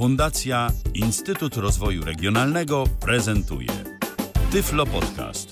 [0.00, 3.68] Fundacja Instytut Rozwoju Regionalnego prezentuje
[4.52, 5.50] Tyflo Podcast.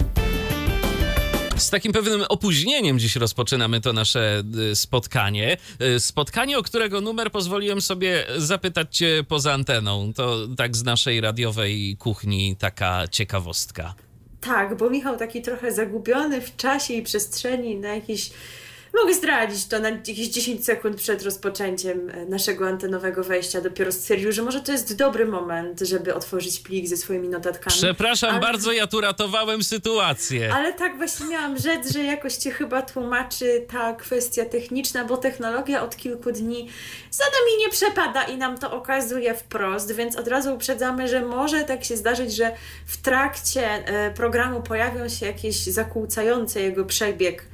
[1.57, 4.43] Z takim pewnym opóźnieniem dziś rozpoczynamy to nasze
[4.73, 5.57] y, spotkanie.
[5.97, 10.13] Y, Spotkanie, o którego numer pozwoliłem sobie zapytać cię poza anteną.
[10.13, 13.95] To tak z naszej radiowej kuchni taka ciekawostka.
[14.41, 18.31] Tak, bo Michał taki trochę zagubiony w czasie i przestrzeni na jakieś.
[19.03, 23.61] Mogę zdradzić to na jakieś 10 sekund przed rozpoczęciem e, naszego antenowego wejścia.
[23.61, 27.77] Dopiero stwierdził, że może to jest dobry moment, żeby otworzyć plik ze swoimi notatkami.
[27.77, 30.55] Przepraszam Ale- bardzo, ja tu ratowałem sytuację.
[30.55, 35.83] Ale tak właśnie miałam rzec, że jakoś cię chyba tłumaczy ta kwestia techniczna, bo technologia
[35.83, 36.69] od kilku dni
[37.11, 41.65] za nami nie przepada i nam to okazuje wprost, więc od razu uprzedzamy, że może
[41.65, 42.53] tak się zdarzyć, że
[42.87, 47.45] w trakcie e, programu pojawią się jakieś zakłócające jego przebieg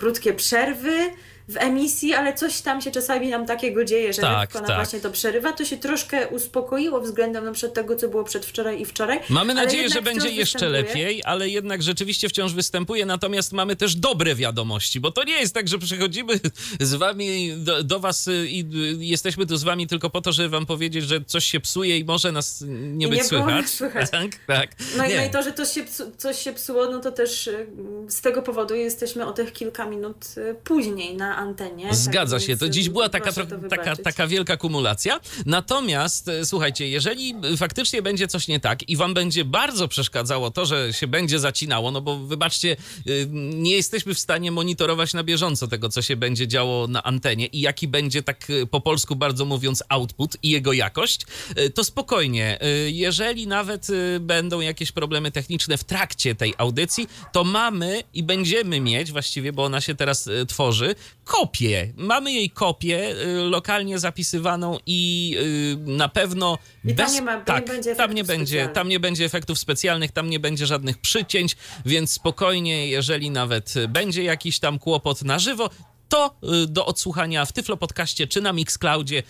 [0.00, 1.10] krótkie przerwy
[1.52, 4.66] w emisji, ale coś tam się czasami nam takiego dzieje, że Tak, tak.
[4.66, 5.52] właśnie to przerywa.
[5.52, 9.20] To się troszkę uspokoiło względem na przykład tego, co było przedwczoraj i wczoraj.
[9.28, 11.04] Mamy nadzieję, że będzie jeszcze występuje.
[11.04, 13.06] lepiej, ale jednak rzeczywiście wciąż występuje.
[13.06, 16.40] Natomiast mamy też dobre wiadomości, bo to nie jest tak, że przychodzimy
[16.80, 20.32] z wami do, do was y, i y, jesteśmy tu z wami tylko po to,
[20.32, 23.68] żeby wam powiedzieć, że coś się psuje i może nas nie I być nie słychać.
[23.68, 24.10] słychać.
[24.20, 24.70] Tak, tak.
[24.96, 25.16] No i, Nie.
[25.20, 25.84] no i to, że to się,
[26.18, 27.66] coś się psuło, no to też y,
[28.08, 30.16] z tego powodu jesteśmy o tych kilka minut
[30.64, 31.94] później na antenie.
[31.94, 35.20] Zgadza tak się, to dziś y, była taka, to taka, taka wielka kumulacja.
[35.46, 40.66] Natomiast e, słuchajcie, jeżeli faktycznie będzie coś nie tak i wam będzie bardzo przeszkadzało to,
[40.66, 45.68] że się będzie zacinało, no bo wybaczcie, y, nie jesteśmy w stanie monitorować na bieżąco
[45.68, 49.44] tego, co się będzie działo na antenie i jaki będzie tak y, po polsku bardzo
[49.44, 51.26] mówiąc output i jego jakość,
[51.58, 52.58] y, to spokojnie.
[52.86, 58.22] y, Jeżeli nawet y, będą jakieś problemy techniczne w trakcie tej audycji, to mamy i
[58.22, 60.94] będziemy mieć właściwie, bo ona się teraz y, tworzy,
[61.30, 61.92] kopię.
[61.96, 67.14] Mamy jej kopię y, lokalnie zapisywaną i y, na pewno I tam bez...
[67.14, 68.74] nie ma- nie tak, będzie tam nie będzie, specjalnych.
[68.74, 71.56] tam nie będzie efektów specjalnych, tam nie będzie żadnych przycięć,
[71.86, 75.70] więc spokojnie, jeżeli nawet będzie jakiś tam kłopot na żywo,
[76.08, 76.34] to
[76.64, 79.22] y, do odsłuchania w Tyflo Podcaście czy na Mixcloudzie,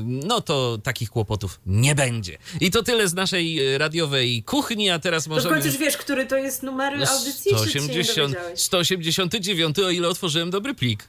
[0.00, 2.38] no to takich kłopotów nie będzie.
[2.60, 5.54] I to tyle z naszej radiowej kuchni, a teraz w możemy...
[5.54, 8.60] końcu już wiesz, który to jest numer No, audycji, czy się nie 180, dowiedziałeś?
[8.60, 11.08] 189, o ile otworzyłem dobry plik.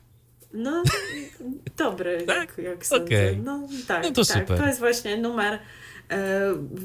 [0.54, 0.84] No,
[1.78, 2.38] dobry, Tak?
[2.38, 3.06] jak, jak sądzę.
[3.06, 3.38] Okej.
[3.38, 4.40] No tak, No to tak.
[4.42, 4.58] super.
[4.60, 5.60] To jest właśnie numer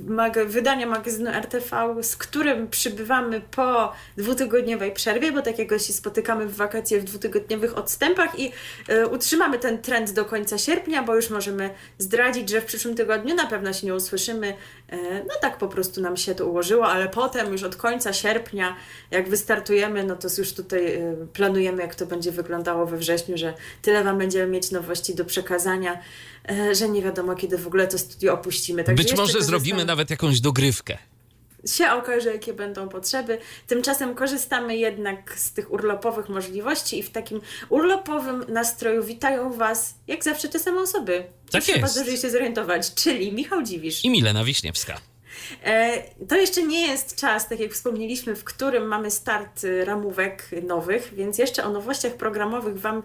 [0.06, 6.56] mag- wydania magazynu RTV, z którym przybywamy po dwutygodniowej przerwie, bo takiego się spotykamy w
[6.56, 8.52] wakacje w dwutygodniowych odstępach i
[8.88, 13.34] e, utrzymamy ten trend do końca sierpnia, bo już możemy zdradzić, że w przyszłym tygodniu
[13.34, 14.54] na pewno się nie usłyszymy.
[14.88, 18.76] E, no tak po prostu nam się to ułożyło, ale potem już od końca sierpnia,
[19.10, 23.54] jak wystartujemy, no to już tutaj e, planujemy, jak to będzie wyglądało we wrześniu, że
[23.82, 25.98] tyle Wam będziemy mieć nowości do przekazania, e,
[26.72, 28.84] że nie wiadomo, kiedy w ogóle to studio opuścimy.
[28.84, 30.98] Także Być może zrobimy nawet jakąś dogrywkę.
[31.66, 33.38] się okaże, jakie będą potrzeby.
[33.66, 40.24] Tymczasem korzystamy jednak z tych urlopowych możliwości i w takim urlopowym nastroju witają Was, jak
[40.24, 41.24] zawsze, te same osoby.
[41.50, 42.22] Tak Trzeba jest.
[42.22, 44.04] się zorientować, czyli Michał Dziwisz.
[44.04, 45.00] I Milena Wiśniewska.
[45.64, 50.50] E, to jeszcze nie jest czas, tak jak wspomnieliśmy, w którym mamy start y, ramówek
[50.62, 53.02] nowych, więc jeszcze o nowościach programowych Wam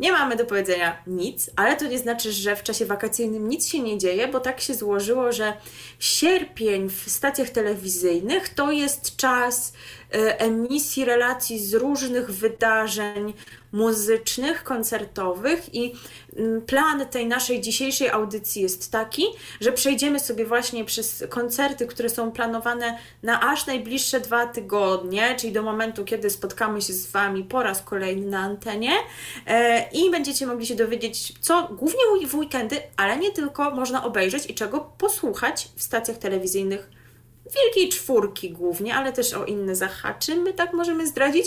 [0.00, 3.80] nie mamy do powiedzenia nic, ale to nie znaczy, że w czasie wakacyjnym nic się
[3.80, 5.56] nie dzieje, bo tak się złożyło, że
[5.98, 9.72] sierpień w stacjach telewizyjnych to jest czas
[10.14, 13.34] e, emisji relacji z różnych wydarzeń
[13.74, 15.94] muzycznych, koncertowych i
[16.36, 19.24] mm, plan tej naszej dzisiejszej audycji jest taki,
[19.60, 25.52] że przejdziemy sobie właśnie przez koncerty, które są planowane na aż najbliższe dwa tygodnie, czyli
[25.52, 28.92] do momentu, kiedy spotkamy się z Wami po raz kolejny na antenie
[29.46, 34.50] e, i będziecie mogli się dowiedzieć, co głównie w weekendy, ale nie tylko, można obejrzeć
[34.50, 36.93] i czego posłuchać w stacjach telewizyjnych
[37.46, 41.46] Wielkiej Czwórki głównie, ale też o inne zahaczymy, tak możemy zdradzić.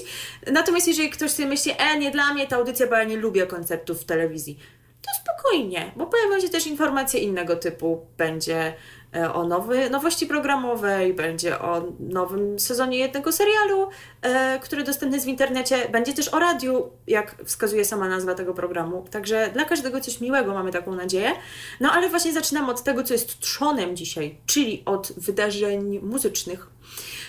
[0.51, 3.47] Natomiast jeżeli ktoś sobie myśli, e, nie dla mnie ta audycja, bo ja nie lubię
[3.47, 4.59] koncertów w telewizji,
[5.01, 8.05] to spokojnie, bo pojawią się też informacje innego typu.
[8.17, 8.73] Będzie
[9.33, 13.89] o nowy, nowości programowej, będzie o nowym sezonie jednego serialu,
[14.21, 18.53] e, który dostępny jest w internecie, będzie też o radiu, jak wskazuje sama nazwa tego
[18.53, 19.05] programu.
[19.11, 21.31] Także dla każdego coś miłego mamy taką nadzieję.
[21.79, 26.67] No ale właśnie zaczynamy od tego, co jest trzonem dzisiaj, czyli od wydarzeń muzycznych.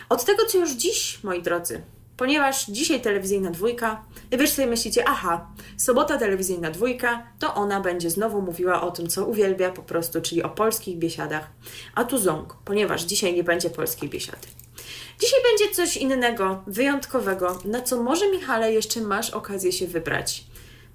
[0.08, 1.82] Od tego, co już dziś, moi drodzy,
[2.18, 8.42] ponieważ dzisiaj telewizyjna dwójka, wy sobie myślicie, aha, sobota telewizyjna dwójka, to ona będzie znowu
[8.42, 11.50] mówiła o tym, co uwielbia po prostu, czyli o polskich biesiadach.
[11.94, 14.48] A tu ząg, ponieważ dzisiaj nie będzie polskiej biesiady.
[15.20, 20.44] Dzisiaj będzie coś innego, wyjątkowego, na co może Michale jeszcze masz okazję się wybrać.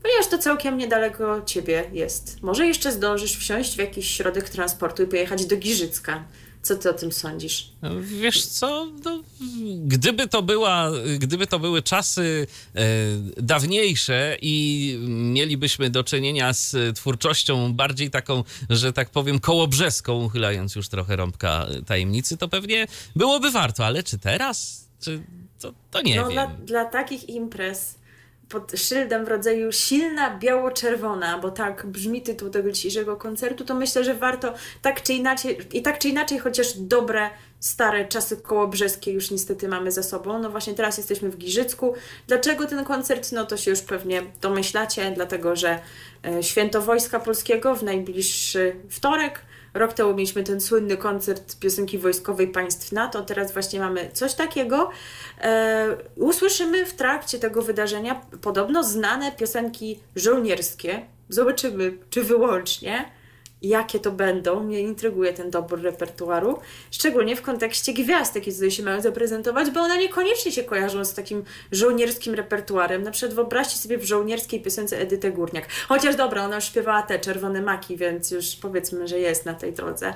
[0.01, 2.41] ponieważ to całkiem niedaleko ciebie jest.
[2.41, 6.23] Może jeszcze zdążysz wsiąść w jakiś środek transportu i pojechać do Giżycka.
[6.63, 7.71] Co ty o tym sądzisz?
[8.01, 9.23] Wiesz co, no,
[9.85, 12.81] gdyby, to była, gdyby to były czasy e,
[13.37, 20.89] dawniejsze i mielibyśmy do czynienia z twórczością bardziej taką, że tak powiem, kołobrzeską, uchylając już
[20.89, 24.87] trochę rąbka tajemnicy, to pewnie byłoby warto, ale czy teraz?
[25.01, 25.23] Czy
[25.59, 26.33] to, to nie no, wiem.
[26.33, 27.95] Dla, dla takich imprez
[28.53, 34.03] pod szyldem w rodzaju silna biało-czerwona, bo tak brzmi tytuł tego dzisiejszego koncertu, to myślę,
[34.03, 37.29] że warto tak czy inaczej, i tak czy inaczej, chociaż dobre,
[37.59, 40.39] stare czasy kołobrzeskie już niestety mamy za sobą.
[40.39, 41.93] No właśnie teraz jesteśmy w Giżycku.
[42.27, 43.31] Dlaczego ten koncert?
[43.31, 45.79] No to się już pewnie domyślacie, dlatego że
[46.25, 49.41] e, Święto Wojska Polskiego w najbliższy wtorek
[49.73, 54.89] Rok temu mieliśmy ten słynny koncert piosenki wojskowej państw NATO, teraz właśnie mamy coś takiego.
[55.41, 61.05] E, usłyszymy w trakcie tego wydarzenia podobno znane piosenki żołnierskie.
[61.29, 63.11] Zobaczymy, czy wyłącznie
[63.63, 64.63] jakie to będą.
[64.63, 66.59] Mnie intryguje ten dobór repertuaru,
[66.91, 71.13] szczególnie w kontekście gwiazd, jakie tutaj się mają zaprezentować, bo one niekoniecznie się kojarzą z
[71.13, 73.03] takim żołnierskim repertuarem.
[73.03, 75.67] Na przykład wyobraźcie sobie w żołnierskiej piosence Edytę Górniak.
[75.87, 79.73] Chociaż dobra, ona już śpiewała te czerwone maki, więc już powiedzmy, że jest na tej
[79.73, 80.13] drodze.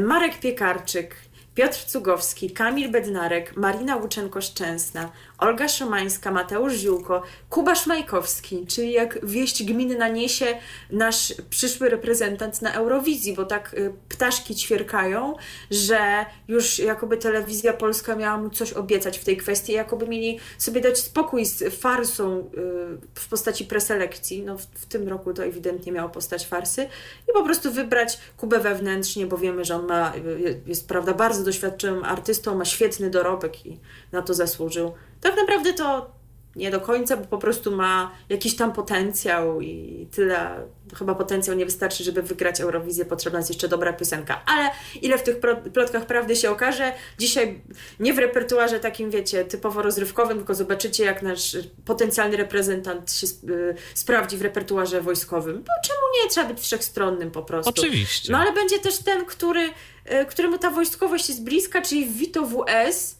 [0.00, 1.14] Marek Piekarczyk,
[1.54, 5.08] Piotr Cugowski, Kamil Bednarek, Marina Łuczenko-Szczęsna,
[5.40, 10.46] Olga Szomańska, Mateusz Ziółko, Kuba Szmajkowski, czyli jak wieść gminy naniesie
[10.90, 15.34] nasz przyszły reprezentant na Eurowizji, bo tak y, ptaszki ćwierkają,
[15.70, 20.80] że już jakoby telewizja polska miała mu coś obiecać w tej kwestii, jakoby mieli sobie
[20.80, 22.42] dać spokój z farsą y,
[23.14, 24.42] w postaci preselekcji.
[24.42, 26.82] No w, w tym roku to ewidentnie miało postać farsy
[27.28, 31.44] i po prostu wybrać Kubę wewnętrznie, bo wiemy, że on ma, y, jest prawda, bardzo
[31.44, 33.78] doświadczonym artystą, ma świetny dorobek i
[34.12, 36.20] na to zasłużył tak naprawdę to
[36.56, 40.66] nie do końca, bo po prostu ma jakiś tam potencjał i tyle.
[40.98, 44.42] Chyba potencjał nie wystarczy, żeby wygrać Eurowizję, potrzebna jest jeszcze dobra piosenka.
[44.46, 44.70] Ale
[45.02, 45.36] ile w tych
[45.72, 47.60] plotkach prawdy się okaże, dzisiaj
[48.00, 53.74] nie w repertuarze takim, wiecie, typowo rozrywkowym, tylko zobaczycie, jak nasz potencjalny reprezentant się y,
[53.94, 55.56] sprawdzi w repertuarze wojskowym.
[55.56, 56.30] Bo czemu nie?
[56.30, 57.70] Trzeba być wszechstronnym po prostu.
[57.70, 58.32] Oczywiście.
[58.32, 59.70] No ale będzie też ten, który,
[60.22, 63.19] y, któremu ta wojskowość jest bliska, czyli Vito WS,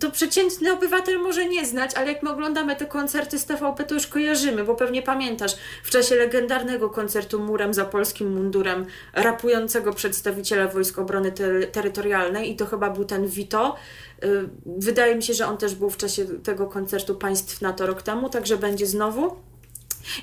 [0.00, 3.94] to przeciętny obywatel może nie znać, ale jak my oglądamy te koncerty z TVP, to
[3.94, 10.68] już kojarzymy, bo pewnie pamiętasz w czasie legendarnego koncertu Murem za polskim mundurem rapującego przedstawiciela
[10.68, 11.32] Wojsk Obrony
[11.72, 13.76] Terytorialnej i to chyba był ten Vito.
[14.24, 18.02] Y, wydaje mi się, że on też był w czasie tego koncertu państw NATO rok
[18.02, 19.47] temu, także będzie znowu.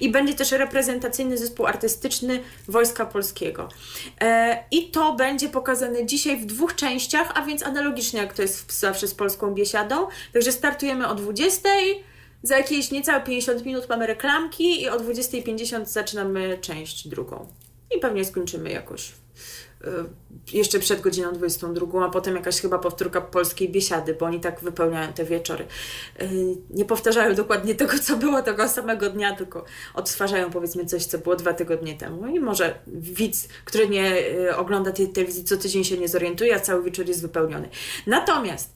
[0.02, 3.70] I będzie też reprezentacyjny zespół artystyczny Wojska Polskiego.
[4.22, 8.80] E, I to będzie pokazane dzisiaj w dwóch częściach, a więc analogicznie jak to jest
[8.80, 10.08] zawsze z Polską Biesiadą.
[10.34, 11.70] Także startujemy o 20.
[12.44, 17.48] Za jakieś niecałe 50 minut mamy reklamki i o 20.50 zaczynamy część drugą.
[17.98, 19.12] I pewnie skończymy jakoś
[19.86, 19.90] Y,
[20.54, 25.14] jeszcze przed godziną 22, a potem jakaś chyba powtórka polskiej biesiady, bo oni tak wypełniają
[25.14, 25.66] te wieczory.
[26.22, 26.28] Y,
[26.70, 31.36] nie powtarzają dokładnie tego, co było tego samego dnia, tylko odtwarzają powiedzmy coś, co było
[31.36, 32.28] dwa tygodnie temu.
[32.28, 36.60] I może widz, który nie y, ogląda tej telewizji co tydzień się nie zorientuje, a
[36.60, 37.70] cały wieczór jest wypełniony.
[38.08, 38.76] Natomiast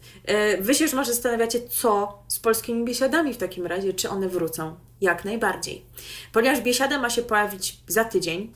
[0.60, 4.76] wy się już może zastanawiacie, co z polskimi biesiadami w takim razie, czy one wrócą.
[5.02, 5.86] Jak najbardziej.
[6.34, 8.54] Ponieważ biesiada ma się pojawić za tydzień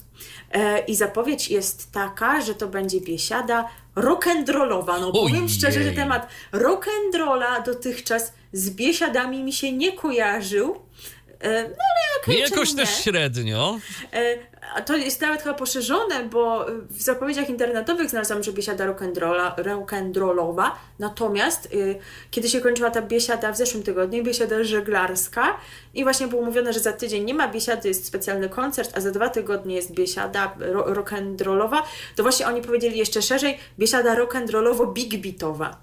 [0.88, 5.00] i zapowiedź jest taka, że to będzie biesiada rock'n'rollowa.
[5.02, 5.12] No Ojej.
[5.14, 10.82] powiem szczerze, że temat rock'n'rolla dotychczas z biesiadami mi się nie kojarzył.
[11.40, 13.80] E, no ale okej, okay, Jakoś też średnio.
[14.76, 18.94] A to jest nawet chyba poszerzone, bo w zapowiedziach internetowych znalazłam, że biesiada
[19.58, 22.00] rock'n'rollowa, natomiast y,
[22.32, 25.58] kiedy się kończyła ta biesiada w zeszłym tygodniu, biesiada żeglarska.
[25.94, 29.12] I właśnie było mówione, że za tydzień nie ma biesiady, jest specjalny koncert, a za
[29.12, 31.82] dwa tygodnie jest biesiada rock'n'rollowa,
[32.16, 35.83] to właśnie oni powiedzieli jeszcze szerzej, biesiada rock'n'rollowo-big beatowa.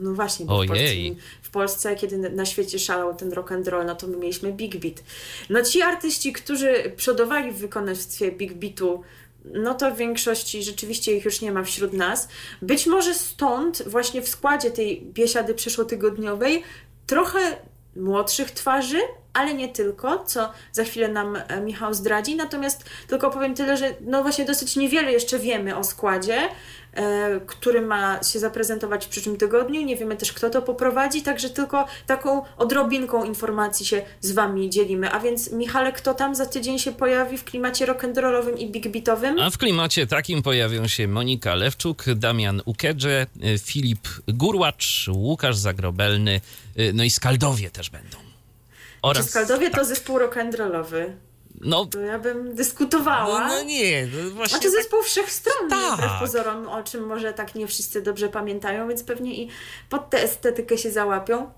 [0.00, 0.94] No właśnie, bo w Polsce,
[1.42, 4.76] w Polsce, kiedy na świecie szalał ten rock and roll, no to my mieliśmy Big
[4.76, 5.02] Beat.
[5.50, 9.02] No ci artyści, którzy przodowali w wykonawstwie Big Beatu,
[9.44, 12.28] no to w większości rzeczywiście ich już nie ma wśród nas.
[12.62, 16.62] Być może stąd właśnie w składzie tej biesiady przeszłotygodniowej
[17.06, 17.56] trochę
[17.96, 18.98] młodszych twarzy,
[19.32, 22.36] ale nie tylko, co za chwilę nam e, Michał zdradzi.
[22.36, 26.38] Natomiast tylko powiem tyle, że no właśnie dosyć niewiele jeszcze wiemy o składzie,
[27.46, 29.82] który ma się zaprezentować w przyszłym tygodniu.
[29.82, 35.10] Nie wiemy też, kto to poprowadzi, także tylko taką odrobinką informacji się z Wami dzielimy.
[35.10, 39.40] A więc, Michale, kto tam za tydzień się pojawi w klimacie rock'n'rollowym i big beatowym?
[39.40, 46.40] A w klimacie takim pojawią się Monika Lewczuk, Damian Ukedże, e, Filip Gurłacz, Łukasz Zagrobelny,
[46.94, 48.16] no i Skaldowie też będą.
[49.02, 49.80] Oraz, Czy Skaldowie tak.
[49.80, 51.04] to zespół rock'n'rollowy?
[51.64, 53.48] No, to ja bym dyskutowała.
[53.48, 54.58] No, no nie, no właśnie.
[54.58, 55.96] Znaczy zespół wszechstronny, tak.
[55.96, 59.48] wbrew pozorom, o czym może tak nie wszyscy dobrze pamiętają, więc pewnie i
[59.88, 61.50] pod tę estetykę się załapią.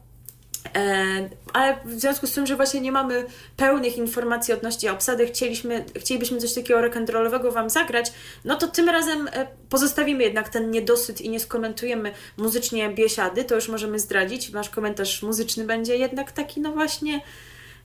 [0.74, 5.84] E, ale w związku z tym, że właśnie nie mamy pełnych informacji odnośnie obsady, chcieliśmy,
[5.96, 8.12] chcielibyśmy coś takiego rock'n'rollowego Wam zagrać,
[8.44, 13.54] no to tym razem e, pozostawimy jednak ten niedosyt i nie skomentujemy muzycznie biesiady, to
[13.54, 14.52] już możemy zdradzić.
[14.52, 17.20] Nasz komentarz muzyczny będzie jednak taki, no właśnie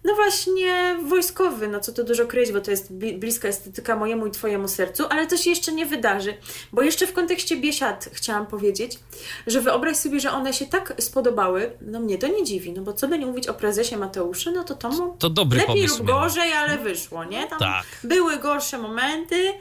[0.03, 4.31] no właśnie wojskowy, no co tu dużo kryć, bo to jest bliska estetyka mojemu i
[4.31, 6.33] twojemu sercu, ale to się jeszcze nie wydarzy,
[6.73, 8.99] bo jeszcze w kontekście biesiad chciałam powiedzieć,
[9.47, 12.93] że wyobraź sobie, że one się tak spodobały, no mnie to nie dziwi, no bo
[12.93, 16.03] co by nie mówić o prezesie Mateuszu, no to to mu to dobry lepiej lub
[16.03, 17.47] gorzej, ale wyszło, nie?
[17.47, 17.85] Tam tak.
[18.03, 19.53] były gorsze momenty,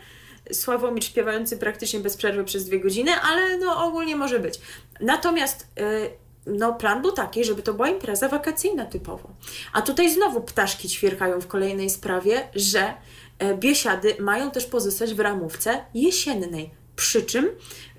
[0.53, 4.61] Sławomir śpiewający praktycznie bez przerwy przez dwie godziny, ale no ogólnie może być.
[5.01, 5.67] Natomiast...
[5.77, 6.11] Yy,
[6.47, 9.31] no, plan był taki, żeby to była impreza wakacyjna typowo.
[9.73, 12.95] A tutaj znowu ptaszki ćwierkają w kolejnej sprawie, że
[13.39, 16.71] e, biesiady mają też pozostać w ramówce jesiennej.
[16.97, 17.49] Przy czym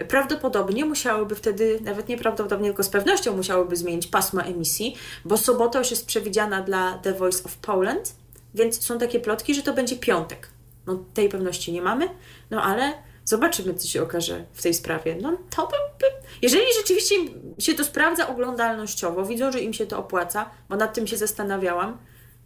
[0.07, 4.95] prawdopodobnie musiałyby wtedy, nawet nieprawdopodobnie, tylko z pewnością musiałyby zmienić pasmo emisji,
[5.25, 8.15] bo sobota już jest przewidziana dla The Voice of Poland,
[8.53, 10.49] więc są takie plotki, że to będzie piątek.
[10.87, 12.09] No, tej pewności nie mamy,
[12.51, 12.93] no ale
[13.25, 15.17] Zobaczymy, co się okaże w tej sprawie.
[15.21, 15.67] No to
[15.99, 16.05] by,
[16.41, 17.15] Jeżeli rzeczywiście
[17.59, 21.97] się to sprawdza oglądalnościowo, widzą, że im się to opłaca, bo nad tym się zastanawiałam,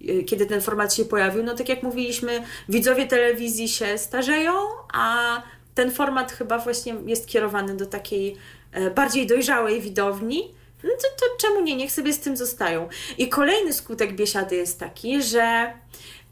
[0.01, 4.53] y, kiedy ten format się pojawił, no tak jak mówiliśmy, widzowie telewizji się starzeją,
[4.93, 5.41] a
[5.75, 8.35] ten format chyba właśnie jest kierowany do takiej
[8.71, 10.53] e, bardziej dojrzałej widowni,
[10.83, 11.75] no to, to czemu nie?
[11.75, 12.89] Niech sobie z tym zostają.
[13.17, 15.73] I kolejny skutek biesiady jest taki, że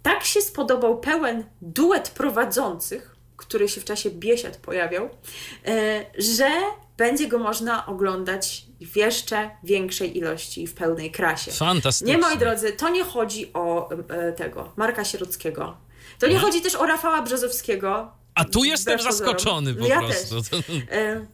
[0.03, 3.12] tak się spodobał pełen duet prowadzących,
[3.53, 5.09] który się w czasie biesiad pojawiał,
[5.65, 6.49] e, że
[6.97, 11.51] będzie go można oglądać w jeszcze większej ilości w pełnej krasie.
[11.51, 12.13] Fantastycznie.
[12.13, 15.77] Nie, moi drodzy, to nie chodzi o e, tego Marka Sierockiego.
[16.19, 18.11] To nie chodzi też o Rafała Brzozowskiego.
[18.35, 20.41] A tu jestem zaskoczony po ja prostu.
[20.41, 20.59] Też.
[20.91, 21.25] E,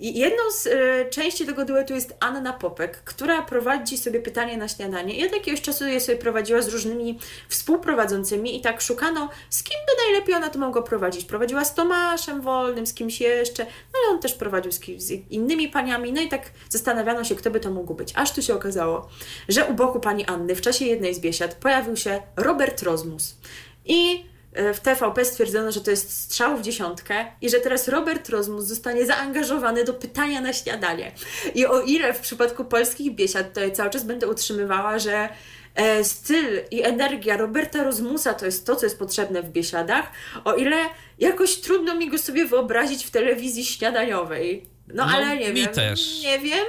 [0.00, 5.14] Jedną z y, części tego duetu jest Anna Popek, która prowadzi sobie pytanie na śniadanie.
[5.14, 9.76] I od jakiegoś czasu je sobie prowadziła z różnymi współprowadzącymi i tak szukano, z kim
[9.86, 11.24] by najlepiej ona to mogła prowadzić.
[11.24, 15.68] Prowadziła z Tomaszem Wolnym, z kimś jeszcze, no ale on też prowadził z, z innymi
[15.68, 16.12] paniami.
[16.12, 18.12] No i tak zastanawiano się, kto by to mógł być.
[18.14, 19.08] Aż tu się okazało,
[19.48, 23.36] że u boku pani Anny w czasie jednej z biesiad pojawił się Robert Rozmus.
[23.84, 28.64] I w TVP stwierdzono, że to jest strzał w dziesiątkę i że teraz Robert Rozmus
[28.64, 31.12] zostanie zaangażowany do pytania na śniadanie.
[31.54, 35.28] I o ile w przypadku polskich biesiad to ja cały czas będę utrzymywała, że
[35.74, 40.10] e, styl i energia Roberta Rozmusa to jest to, co jest potrzebne w biesiadach,
[40.44, 40.76] o ile
[41.18, 44.66] jakoś trudno mi go sobie wyobrazić w telewizji śniadaniowej.
[44.88, 45.68] No, no ale nie wiem.
[45.74, 46.22] Też.
[46.22, 46.64] Nie wiem.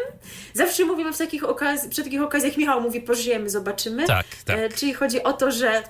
[0.53, 4.05] Zawsze mówimy w takich okaz- przy takich okazjach, Michał mówi, pożyjemy, zobaczymy.
[4.07, 4.59] Tak, tak.
[4.59, 5.83] E, czyli chodzi o to, że E,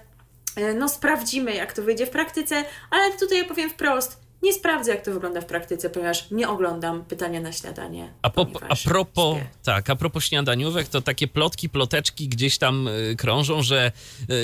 [0.76, 5.06] no sprawdzimy, jak to wyjdzie w praktyce, ale tutaj ja powiem wprost, nie sprawdzę, jak
[5.06, 8.14] to wygląda w praktyce, ponieważ nie oglądam pytania na śniadanie.
[8.22, 13.16] A, po, a propos, tak, a propos śniadaniówek, to takie plotki, ploteczki gdzieś tam y,
[13.18, 13.92] krążą, że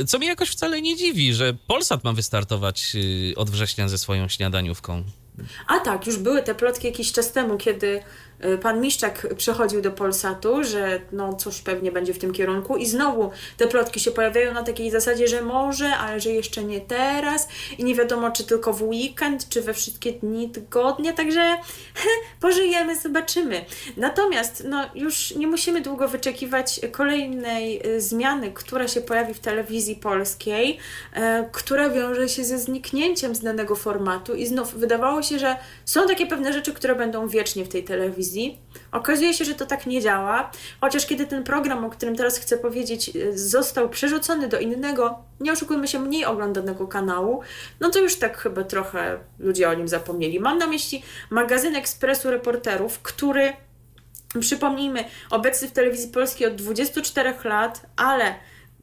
[0.02, 2.96] y, co mnie jakoś wcale nie dziwi, że Polsat ma wystartować
[3.36, 5.04] od września ze swoją śniadaniówką.
[5.68, 8.02] A tak, już były te plotki jakiś czas temu, kiedy
[8.62, 13.32] pan Miszczak przechodził do Polsatu, że no coś pewnie będzie w tym kierunku i znowu
[13.58, 17.84] te plotki się pojawiają na takiej zasadzie, że może, ale że jeszcze nie teraz i
[17.84, 21.58] nie wiadomo czy tylko w weekend, czy we wszystkie dni tygodnia, także
[22.42, 23.66] pożyjemy, zobaczymy.
[23.98, 29.96] Natomiast no już nie musimy długo wyczekiwać kolejnej y, zmiany, która się pojawi w telewizji
[29.96, 30.78] polskiej,
[31.14, 36.28] e, która wiąże się ze zniknięciem znanego formatu i znów wydawało się, że są takie
[36.28, 38.60] pewne rzeczy, które będą wiecznie w tej telewizji, telewizji.
[38.92, 40.52] Okazuje się, że to tak nie działa,
[40.82, 45.52] chociaż kiedy ten program, o którym teraz chcę powiedzieć, y, został przerzucony do innego, nie
[45.52, 47.42] oszukujmy się, mniej oglądanego kanału,
[47.80, 50.40] no to już tak chyba trochę ludzie o nim zapomnieli.
[50.40, 53.54] Mam na myśli magazyn Ekspresu Reporterów, który,
[54.40, 58.36] przypomnijmy, obecny w telewizji polskiej od 24 lat, ale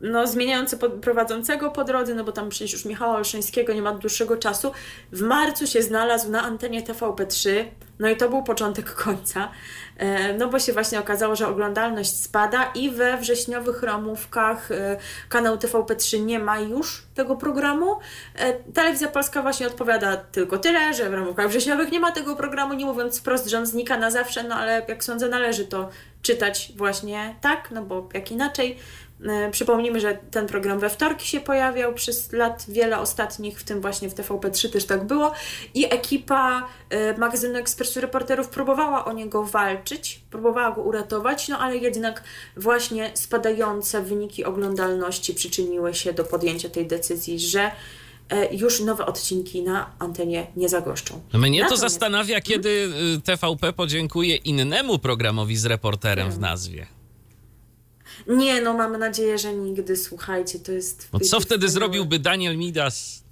[0.03, 4.37] no, zmieniający prowadzącego po drodze, no bo tam przecież już Michała Olszańskiego nie ma dłuższego
[4.37, 4.73] czasu,
[5.13, 7.65] w marcu się znalazł na antenie TVP3,
[7.99, 9.49] no i to był początek końca,
[9.97, 14.97] e, no bo się właśnie okazało, że oglądalność spada i we wrześniowych ramówkach e,
[15.29, 17.99] kanał TVP3 nie ma już tego programu.
[18.35, 22.75] E, Telewizja Polska właśnie odpowiada tylko tyle, że w ramówkach wrześniowych nie ma tego programu,
[22.75, 25.89] nie mówiąc wprost, że on znika na zawsze, no ale jak sądzę należy to
[26.23, 28.79] czytać właśnie tak, no bo jak inaczej.
[29.29, 33.81] E, przypomnijmy, że ten program we wtorki się pojawiał przez lat wiele ostatnich, w tym
[33.81, 35.33] właśnie w TVP3 też tak było
[35.75, 41.77] i ekipa e, magazynu Ekspresu Reporterów próbowała o niego walczyć, próbowała go uratować, no ale
[41.77, 42.23] jednak
[42.57, 47.71] właśnie spadające wyniki oglądalności przyczyniły się do podjęcia tej decyzji, że
[48.31, 51.21] e, już nowe odcinki na antenie nie zagoszczą.
[51.33, 52.69] Mnie to Natomiast- zastanawia, kiedy
[53.19, 56.87] y, TVP podziękuje innemu programowi z reporterem w nazwie.
[58.27, 61.09] Nie, no mamy nadzieję, że nigdy, słuchajcie, to jest...
[61.13, 61.71] No co wtedy wspaniałe.
[61.71, 63.23] zrobiłby Daniel Midas?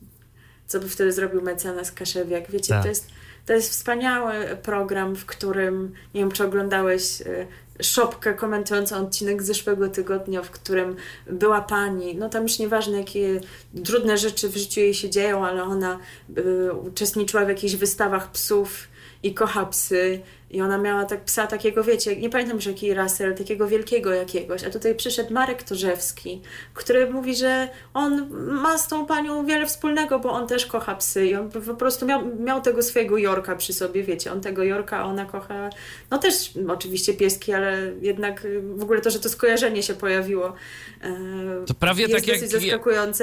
[0.70, 2.50] co by wtedy zrobił mecenas Kaszewiak.
[2.50, 2.82] Wiecie, Tak.
[2.82, 3.06] to, jest,
[3.46, 7.46] to jest wspaniały program, w którym, nie wiem, czy oglądałeś y,
[7.82, 10.96] szopkę komentującą odcinek z zeszłego tygodnia, w którym
[11.30, 13.40] była pani, no tam już nieważne, jakie
[13.84, 15.98] trudne rzeczy w życiu jej się dzieją, ale ona
[16.38, 18.88] y, uczestniczyła w jakichś wystawach psów
[19.22, 20.20] i kocha psy.
[20.50, 24.12] I ona miała tak psa takiego, wiecie, nie pamiętam już jakiej rasy, ale takiego wielkiego
[24.12, 24.64] jakiegoś.
[24.64, 26.42] A tutaj przyszedł Marek Torzewski,
[26.74, 31.26] który mówi, że on ma z tą panią wiele wspólnego, bo on też kocha psy.
[31.26, 34.98] I on po prostu miał, miał tego swojego Jorka przy sobie, wiecie, on tego Jorka,
[34.98, 35.70] a ona kocha,
[36.10, 40.54] no też oczywiście pieski, ale jednak w ogóle to, że to skojarzenie się pojawiło.
[41.02, 42.40] e, To prawie jest tak jak.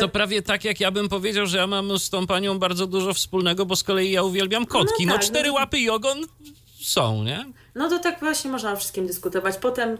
[0.01, 3.13] To prawie tak jak ja bym powiedział, że ja mam z tą panią bardzo dużo
[3.13, 5.05] wspólnego, bo z kolei ja uwielbiam kotki.
[5.05, 5.53] No, tak, cztery no.
[5.53, 6.17] łapy i ogon
[6.87, 7.45] są, nie?
[7.75, 9.57] No to tak właśnie można o wszystkim dyskutować.
[9.57, 9.97] Potem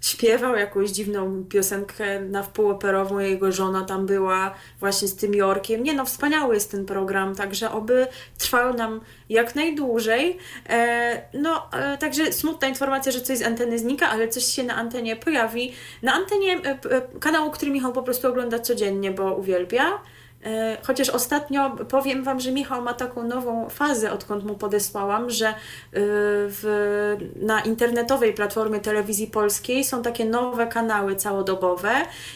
[0.00, 5.82] śpiewał jakąś dziwną piosenkę na wpół operową, jego żona tam była właśnie z tym Jorkiem.
[5.82, 8.06] Nie no, wspaniały jest ten program, także oby
[8.38, 10.38] trwał nam jak najdłużej.
[10.68, 14.74] E, no, e, także smutna informacja, że coś z anteny znika, ale coś się na
[14.74, 15.72] antenie pojawi.
[16.02, 19.98] Na antenie e, e, kanału, który Michał po prostu ogląda codziennie, bo uwielbia.
[20.44, 25.48] E, Chociaż ostatnio powiem Wam, że Michał ma taką nową fazę, odkąd mu podesłałam, że
[25.48, 25.52] y,
[25.92, 31.90] w, na internetowej platformie telewizji polskiej są takie nowe kanały całodobowe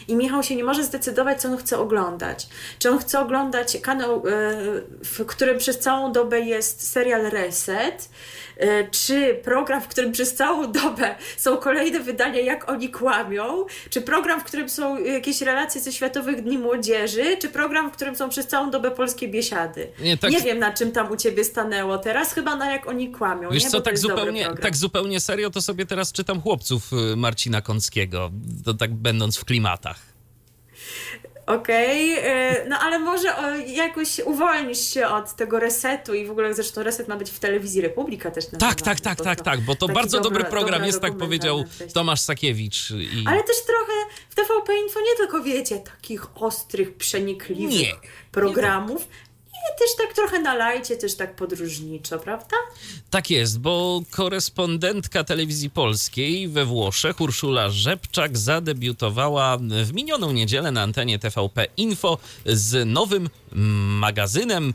[0.07, 2.47] i Michał się nie może zdecydować, co on chce oglądać.
[2.79, 4.21] Czy on chce oglądać kanał, y,
[5.03, 8.09] w którym przez całą dobę jest serial Reset,
[8.91, 14.39] czy program, w którym przez całą dobę są kolejne wydania, jak oni kłamią, czy program,
[14.41, 18.71] w którym są jakieś relacje ze Światowych Dni Młodzieży, czy program, którym są przez całą
[18.71, 19.87] dobę polskie biesiady.
[19.99, 23.11] Nie, Nie, tak- wiem, na czym tam u ciebie stanęło teraz, chyba na jak oni
[23.11, 23.49] kłamią.
[23.49, 23.69] Wiesz nie?
[23.69, 28.31] co, tak zupełnie, tak zupełnie serio, to sobie teraz czytam chłopców y, Marcina Kąckiego,
[28.65, 30.14] to tak będąc w klimatach.
[31.45, 36.53] Okej, e, no ale może o, jakoś uwolnisz się od tego resetu i w ogóle
[36.53, 39.61] zresztą reset ma być w telewizji Republika też Tak, nazywany, tak, tak, tak, to tak,
[39.61, 41.63] bo to taki bardzo dobry program jest, tak powiedział.
[41.93, 42.91] Tomasz Sakiewicz.
[42.91, 43.23] I...
[43.27, 43.93] Ale też trochę
[44.29, 47.93] w TVP Info nie tylko wiecie, takich ostrych, przenikliwych Nie,
[48.31, 49.01] programów.
[49.01, 49.24] Nie,
[49.79, 52.55] też tak trochę na lajcie, też tak podróżniczo, prawda?
[53.09, 60.81] Tak jest, bo korespondentka telewizji polskiej we Włoszech, Urszula Rzepczak, zadebiutowała w minioną niedzielę na
[60.81, 63.29] antenie TVP Info z nowym
[63.99, 64.73] magazynem,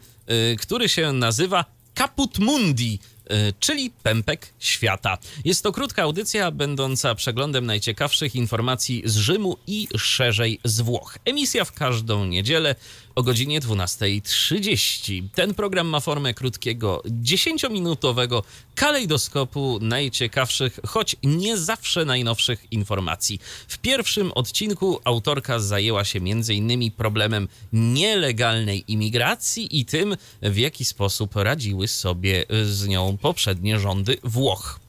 [0.53, 1.65] y, który się nazywa
[1.99, 2.99] Caput Mundi.
[3.31, 5.19] y, Czyli pępek świata.
[5.45, 11.19] Jest to krótka audycja będąca przeglądem najciekawszych informacji z Rzymu i szerzej z Włoch.
[11.25, 12.75] Emisja w każdą niedzielę
[13.15, 15.29] o godzinie 12.30.
[15.35, 18.43] Ten program ma formę krótkiego, 10-minutowego
[18.75, 23.41] kalejdoskopu najciekawszych, choć nie zawsze najnowszych informacji.
[23.69, 26.91] W pierwszym odcinku autorka zajęła się m.in.
[26.91, 34.81] problemem nielegalnej imigracji i tym, w jaki sposób radziły sobie z nią poprzednie rządy Włoch.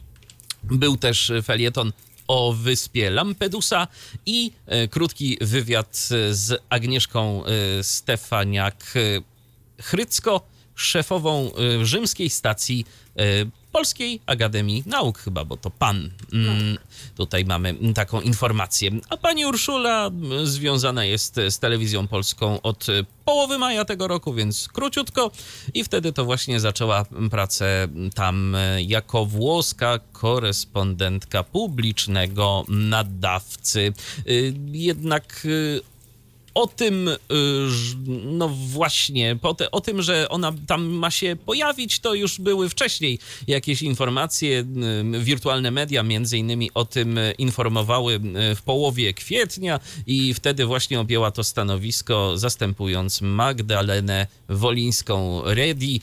[0.64, 1.92] Był też felieton
[2.32, 3.88] o wyspie Lampedusa
[4.26, 7.50] i e, krótki wywiad e, z Agnieszką e,
[7.84, 10.42] Stefaniak-Chrycko,
[10.76, 11.52] szefową
[11.84, 12.86] rzymskiej stacji
[13.72, 16.10] Polskiej Akademii Nauk chyba, bo to pan.
[16.34, 16.78] Mm,
[17.16, 18.92] tutaj mamy taką informację.
[19.10, 20.12] A pani Urszula
[20.44, 25.32] związana jest z telewizją polską od e, połowy maja tego roku, więc króciutko
[25.74, 33.94] i wtedy to właśnie zaczęła pracę tam e, jako włoska korespondentka publicznego nadawcy.
[34.28, 35.48] Y, Jednak
[36.54, 37.18] o tym, y,
[38.26, 39.38] no właśnie,
[39.72, 44.66] o tym, że ona tam ma się pojawić, to już były wcześniej jakieś informacje.
[45.20, 48.14] Wirtualne media między innymi o tym y, informowały
[48.52, 56.02] y, w połowie kwietnia i wtedy właśnie objęła to stanowisko zastępując Magdalenę Wolińską-Redi.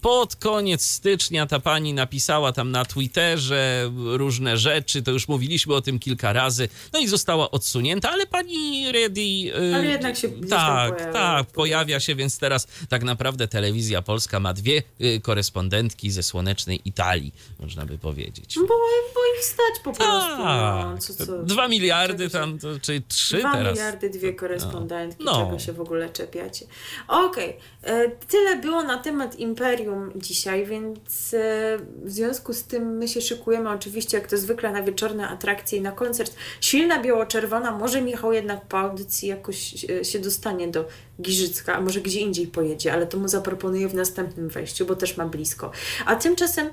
[0.00, 5.80] Pod koniec stycznia ta pani napisała tam na Twitterze różne rzeczy, to już mówiliśmy o
[5.80, 9.39] tym kilka razy, no i została odsunięta, ale pani Redi...
[9.48, 11.12] y, Ale jednak się Tak, pojawia.
[11.12, 16.80] tak, pojawia się, więc teraz tak naprawdę telewizja polska ma dwie y, korespondentki ze słonecznej
[16.84, 18.54] Italii, można by powiedzieć.
[18.58, 18.66] Bo,
[19.14, 20.38] bo ich stać po prostu.
[20.38, 20.44] No,
[20.92, 23.72] Tak, co, co, dwa miliardy tam, to, czy trzy Dwa teraz.
[23.78, 25.44] miliardy, dwie korespondentki, No.
[25.46, 26.66] czego się w ogóle czepiacie.
[27.08, 33.08] Okej, e, tyle było na temat Imperium dzisiaj, więc e, w związku z tym my
[33.08, 36.34] się szykujemy oczywiście jak to zwykle na wieczorne atrakcje i na koncert.
[36.60, 40.88] Silna biało-czerwona, może Michał jednak po audycji jakoś e, się dostanie do
[41.22, 45.16] Giżycka, a może gdzie indziej pojedzie, ale to mu zaproponuję w następnym wejściu, bo też
[45.16, 45.70] ma blisko.
[46.06, 46.70] A tymczasem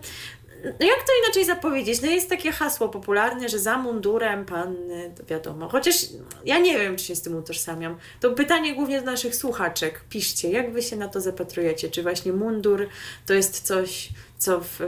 [0.64, 2.02] no jak to inaczej zapowiedzieć?
[2.02, 5.70] No jest takie hasło popularne, że za mundurem panny, to wiadomo.
[5.70, 5.96] Chociaż
[6.46, 7.98] ja nie wiem, czy się z tym utożsamiam.
[8.20, 10.02] To pytanie głównie do naszych słuchaczek.
[10.10, 11.90] Piszcie, jak wy się na to zapatrujecie?
[11.90, 12.88] Czy właśnie mundur
[13.26, 14.80] to jest coś, co w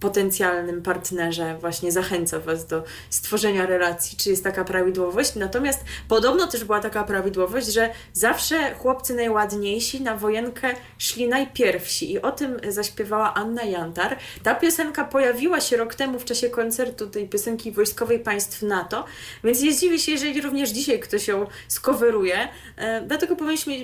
[0.00, 5.34] potencjalnym partnerze właśnie zachęca Was do stworzenia relacji, czy jest taka prawidłowość.
[5.34, 12.22] Natomiast podobno też była taka prawidłowość, że zawsze chłopcy najładniejsi na wojenkę szli najpierwsi i
[12.22, 14.16] o tym zaśpiewała Anna Jantar.
[14.42, 19.04] Ta piosenka pojawiła się rok temu w czasie koncertu tej piosenki wojskowej państw NATO,
[19.44, 22.48] więc nie zdziwię się, jeżeli również dzisiaj ktoś ją skoweruje.
[22.76, 23.36] E, dlatego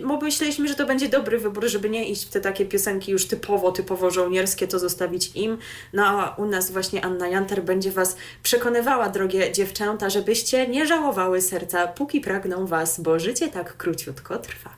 [0.08, 3.72] pomyśleliśmy, że to będzie dobry wybór, żeby nie iść w te takie piosenki już typowo,
[3.72, 5.58] typowo żołnierskie, to zostawić im.
[5.92, 11.40] No a u nas właśnie Anna Janter będzie Was przekonywała, drogie dziewczęta, żebyście nie żałowały
[11.40, 14.76] serca, póki pragną Was, bo życie tak króciutko trwa.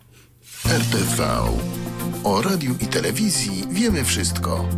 [0.65, 1.25] RTV.
[2.25, 4.69] O radiu i telewizji wiemy wszystko.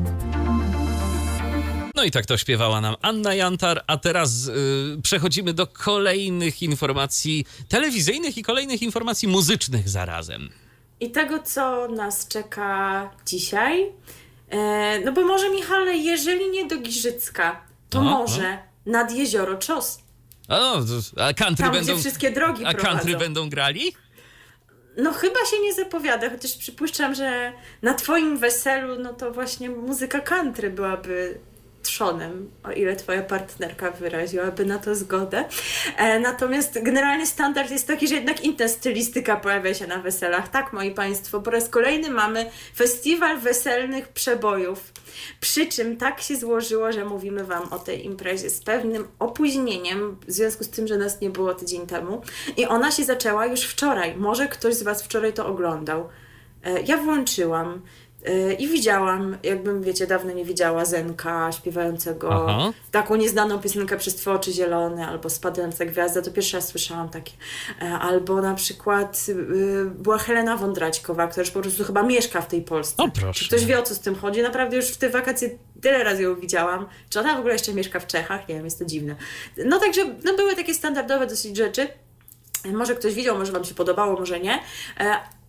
[1.95, 7.47] No i tak to śpiewała nam Anna Jantar, a teraz yy, przechodzimy do kolejnych informacji
[7.69, 10.49] telewizyjnych i kolejnych informacji muzycznych zarazem.
[11.01, 13.93] I tego, co nas czeka dzisiaj.
[14.51, 18.93] E, no bo może Michale, jeżeli nie do Giżycka, to no, może no.
[18.93, 19.99] nad jezioro Czos.
[20.49, 20.81] O,
[21.17, 21.99] a country Tam, będą.
[21.99, 22.97] Wszystkie drogi A prowadzą.
[22.97, 23.95] country będą grali?
[24.97, 30.21] No chyba się nie zapowiada, chociaż przypuszczam, że na twoim weselu, no to właśnie muzyka
[30.21, 31.39] country byłaby
[31.83, 35.45] trzonem, o ile twoja partnerka wyraziłaby na to zgodę.
[35.97, 40.49] E, natomiast generalnie standard jest taki, że jednak inna stylistyka pojawia się na weselach.
[40.49, 44.93] Tak, moi Państwo, po raz kolejny mamy festiwal weselnych przebojów.
[45.41, 50.33] Przy czym tak się złożyło, że mówimy Wam o tej imprezie z pewnym opóźnieniem, w
[50.33, 52.23] związku z tym, że nas nie było tydzień temu.
[52.57, 54.17] I ona się zaczęła już wczoraj.
[54.17, 56.09] Może ktoś z Was wczoraj to oglądał.
[56.65, 57.83] E, ja włączyłam.
[58.59, 62.73] I widziałam, jakbym, wiecie, dawno nie widziała Zenka śpiewającego Aha.
[62.91, 67.33] taką nieznaną piosenkę przez Twoje oczy zielone, albo Spadająca gwiazda, to pierwszy raz słyszałam takie.
[67.83, 69.35] E, albo na przykład y,
[69.85, 73.03] była Helena Wądraćkowa, która już po prostu chyba mieszka w tej Polsce.
[73.03, 73.41] O proszę.
[73.41, 74.43] Czy ktoś wie, o co z tym chodzi?
[74.43, 75.51] Naprawdę już w te wakacje
[75.83, 76.87] tyle razy ją widziałam.
[77.11, 78.49] Czy ona w ogóle jeszcze mieszka w Czechach?
[78.49, 79.17] Nie wiem, jest to dziwne.
[79.65, 81.89] No także, no były takie standardowe dosyć rzeczy.
[82.73, 84.59] Może ktoś widział, może Wam się podobało, może nie.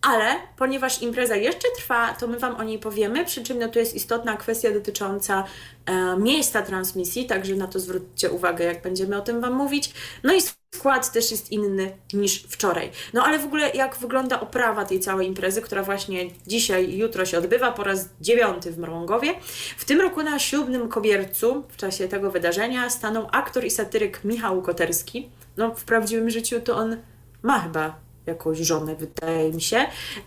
[0.02, 3.78] Ale ponieważ impreza jeszcze trwa, to my Wam o niej powiemy, przy czym no, tu
[3.78, 5.44] jest istotna kwestia dotycząca
[5.86, 9.92] e, miejsca transmisji, także na to zwróćcie uwagę, jak będziemy o tym Wam mówić.
[10.22, 10.40] No i
[10.74, 12.90] skład też jest inny niż wczoraj.
[13.12, 17.26] No ale w ogóle jak wygląda oprawa tej całej imprezy, która właśnie dzisiaj i jutro
[17.26, 19.34] się odbywa po raz dziewiąty w Mrągowie.
[19.76, 24.62] W tym roku na ślubnym kobiercu w czasie tego wydarzenia stanął aktor i satyryk Michał
[24.62, 25.30] Koterski.
[25.56, 26.96] No w prawdziwym życiu to on
[27.42, 29.86] ma chyba jakąś żonę, wydaje mi się.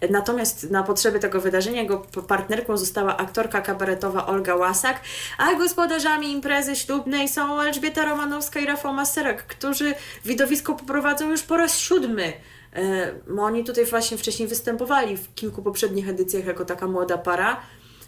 [0.10, 5.02] Natomiast na potrzeby tego wydarzenia jego partnerką została aktorka kabaretowa Olga Łasak,
[5.38, 9.94] a gospodarzami imprezy ślubnej są Elżbieta Romanowska i Rafał Maserek, którzy
[10.26, 12.34] widowisko poprowadzą już po raz siódmy.
[12.76, 17.62] E, oni tutaj właśnie wcześniej występowali w kilku poprzednich edycjach jako taka młoda para.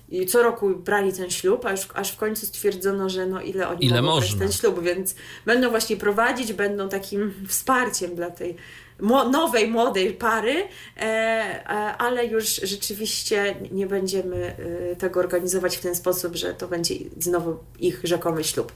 [0.09, 3.85] I co roku brali ten ślub, aż, aż w końcu stwierdzono, że no ile oni
[3.85, 4.39] ile mogą można.
[4.39, 8.55] ten ślub, więc będą właśnie prowadzić, będą takim wsparciem dla tej
[8.99, 14.55] nowej, młodej pary, e, e, ale już rzeczywiście nie będziemy
[14.91, 18.71] e, tego organizować w ten sposób, że to będzie znowu ich rzekomy ślub.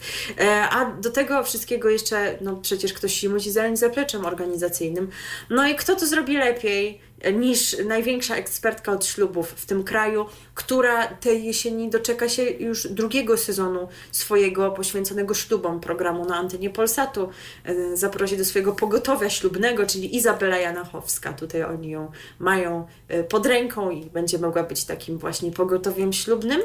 [0.72, 5.10] A do tego wszystkiego jeszcze, no przecież ktoś się musi zająć zapleczem organizacyjnym.
[5.50, 7.02] No i kto to zrobi lepiej?
[7.34, 13.38] Niż największa ekspertka od ślubów w tym kraju, która tej jesieni doczeka się już drugiego
[13.38, 17.30] sezonu swojego poświęconego ślubom programu na antenie Polsatu.
[17.64, 21.34] E, zaprosi do swojego pogotowia ślubnego, czyli Izabela Janachowska.
[21.34, 26.62] Tutaj oni ją mają e, pod ręką i będzie mogła być takim właśnie pogotowiem ślubnym.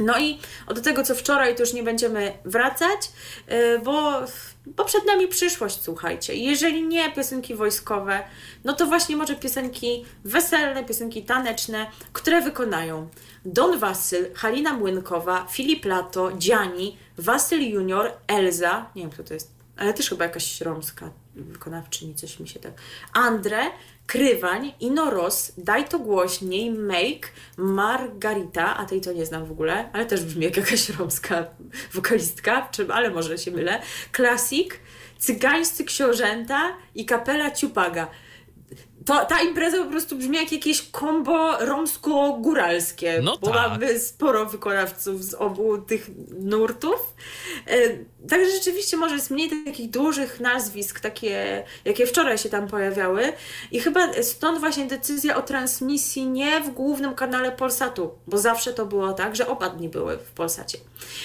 [0.00, 3.12] No i od tego, co wczoraj, to już nie będziemy wracać,
[3.46, 4.20] e, bo
[4.66, 6.34] bo przed nami przyszłość, słuchajcie.
[6.34, 8.22] Jeżeli nie piosenki wojskowe,
[8.64, 13.08] no to właśnie może piosenki weselne, piosenki taneczne, które wykonają
[13.44, 19.50] Don Wasyl, Halina Młynkowa, Filip Lato, Dziani, Wasyl Junior, Elza, nie wiem kto to jest,
[19.76, 22.72] ale też chyba jakaś romska wykonawczyni, coś mi się tak.
[23.12, 23.62] Andre,
[24.06, 30.06] Krywań, Inoros, Daj to głośniej, Make, Margarita, a tej to nie znam w ogóle, ale
[30.06, 31.44] też brzmi jak jakaś romska
[31.92, 34.80] wokalistka, czy, ale może się mylę, Klasik,
[35.18, 38.10] Cygańscy Książęta i Kapela Ciupaga.
[39.06, 43.56] To, ta impreza po prostu brzmi jak jakieś kombo romsko-góralskie, No bo tak.
[43.70, 46.10] mamy sporo wykonawców z obu tych
[46.40, 47.14] nurtów.
[47.66, 47.76] E,
[48.28, 53.32] Także rzeczywiście może jest mniej takich dużych nazwisk, takie jakie wczoraj się tam pojawiały
[53.72, 58.86] i chyba stąd właśnie decyzja o transmisji nie w głównym kanale Polsatu, bo zawsze to
[58.86, 60.78] było tak, że oba dni były w Polsacie.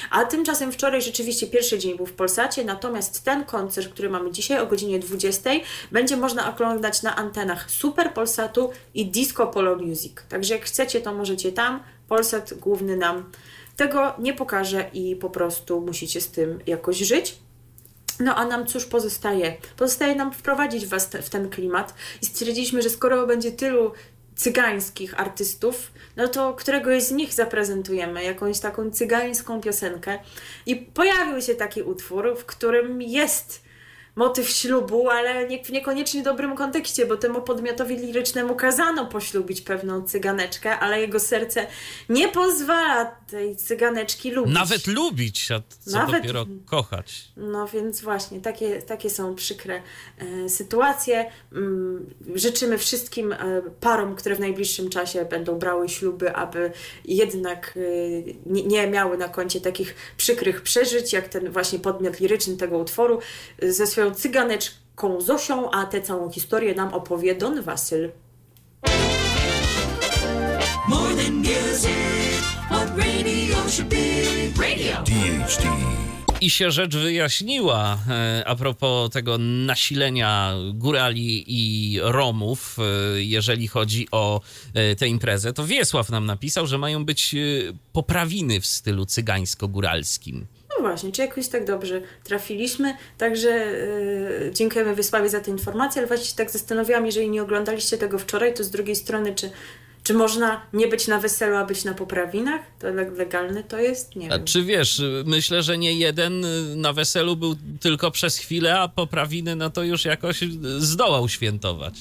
[0.10, 4.60] A tymczasem wczoraj rzeczywiście pierwszy dzień był w Polsacie, natomiast ten koncert, który mamy dzisiaj
[4.60, 5.50] o godzinie 20,
[5.92, 10.14] będzie można oglądać na antenach Super Polsatu i Disco Polo Music.
[10.30, 11.84] Także jak chcecie, to możecie tam.
[12.08, 13.32] Polsat główny nam
[13.76, 17.38] tego nie pokaże i po prostu musicie z tym jakoś żyć.
[18.20, 19.58] No a nam cóż pozostaje?
[19.78, 23.92] Pozostaje nam wprowadzić Was te, w ten klimat i stwierdziliśmy, że skoro będzie tylu
[24.36, 30.20] cygańskich artystów, no to któregoś z nich zaprezentujemy, jakąś taką cygańską piosenkę.
[30.66, 33.67] I pojawił się taki utwór, w którym jest
[34.18, 40.04] motyw ślubu, ale nie, w niekoniecznie dobrym kontekście, bo temu podmiotowi lirycznemu kazano poślubić pewną
[40.04, 41.68] cyganeczkę, ale jego serce
[42.10, 44.54] nie pozwala tej cyganeczki lubić.
[44.54, 47.26] Nawet lubić, a co Nawet- dopiero kochać.
[47.38, 49.82] No więc właśnie, takie, takie są przykre
[50.18, 51.32] e, sytuacje.
[51.54, 53.38] Mm, życzymy wszystkim e,
[53.80, 56.72] parom, które w najbliższym czasie będą brały śluby, aby
[57.06, 57.80] jednak e,
[58.46, 63.20] nie, nie miały na koncie takich przykrych przeżyć, jak ten właśnie podmiot liryczny tego utworu
[63.62, 68.12] e, ze swoją cyganeczką Zosią, a tę całą historię nam opowie Don Wasyl.
[70.88, 74.28] More than music, what radio should be.
[74.62, 75.04] Radio.
[75.04, 75.98] DHD.
[76.42, 84.08] I się rzecz wyjaśniła e, a propos tego nasilenia górali i Romów, e, jeżeli chodzi
[84.12, 84.42] o
[84.74, 85.54] e, tę imprezę.
[85.54, 87.36] To Wiesław nam napisał, że mają być
[87.94, 90.46] poprawiny w stylu cygańsko-góralskim.
[90.88, 92.94] Właśnie, czy jakoś tak dobrze trafiliśmy.
[93.18, 98.20] Także yy, dziękujemy Wysławie za tę informację, ale właśnie tak zastanawiałam, jeżeli nie oglądaliście tego
[98.20, 99.50] wczoraj, to z drugiej strony, czy,
[100.04, 102.62] czy można nie być na weselu, a być na poprawinach?
[102.80, 104.16] To le- legalne to jest?
[104.16, 104.46] Nie A wiem.
[104.46, 109.56] czy wiesz, myślę, że nie jeden y, na weselu był tylko przez chwilę, a poprawiny
[109.56, 110.40] no to już jakoś
[110.80, 111.94] zdołał świętować.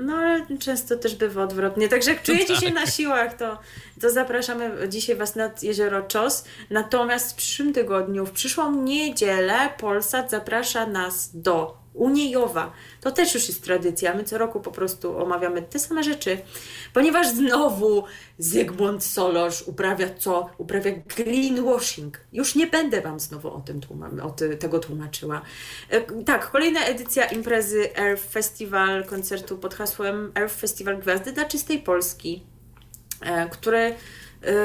[0.00, 1.88] No ale często też bywa odwrotnie.
[1.88, 2.74] Także jak czujecie się tak.
[2.74, 3.58] na siłach, to,
[4.00, 6.44] to zapraszamy dzisiaj Was nad jezioro Czos.
[6.70, 12.72] Natomiast w przyszłym tygodniu, w przyszłą niedzielę Polsat zaprasza nas do Uniejowa.
[13.00, 14.14] To też już jest tradycja.
[14.14, 16.38] My co roku po prostu omawiamy te same rzeczy,
[16.94, 18.04] ponieważ znowu
[18.38, 20.50] Zygmunt Solorz uprawia co?
[20.58, 22.20] Uprawia greenwashing.
[22.32, 25.42] Już nie będę Wam znowu o tym tłuma- o tego tłumaczyła.
[25.90, 31.78] E, tak, kolejna edycja imprezy Earth Festival, koncertu pod hasłem Earth Festival Gwiazdy dla Czystej
[31.78, 32.42] Polski
[33.20, 33.94] e, które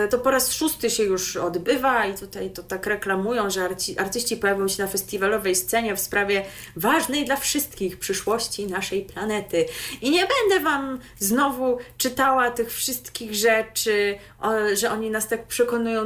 [0.10, 4.38] to po raz szósty się już odbywa i tutaj to tak reklamują, że arci, artyści
[4.38, 9.66] pojawią się na festiwalowej scenie w sprawie ważnej dla wszystkich przyszłości naszej planety.
[10.02, 16.06] I nie będę Wam znowu czytała tych wszystkich rzeczy, o, że oni nas tak przekonują,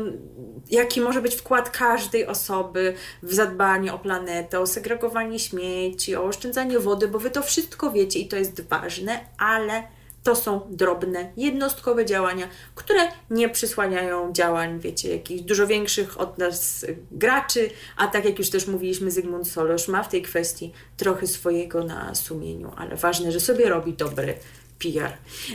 [0.70, 6.80] jaki może być wkład każdej osoby w zadbanie o planetę, o segregowanie śmieci, o oszczędzanie
[6.80, 12.06] wody, bo Wy to wszystko wiecie i to jest ważne, ale to są drobne, jednostkowe
[12.06, 18.40] działania, które nie przysłaniają działań, wiecie, jakichś dużo większych od nas graczy, a tak jak
[18.40, 23.32] już też mówiliśmy, Zygmunt Solosz ma w tej kwestii trochę swojego na sumieniu, ale ważne,
[23.32, 24.38] że sobie robi dobry
[24.80, 25.12] PR.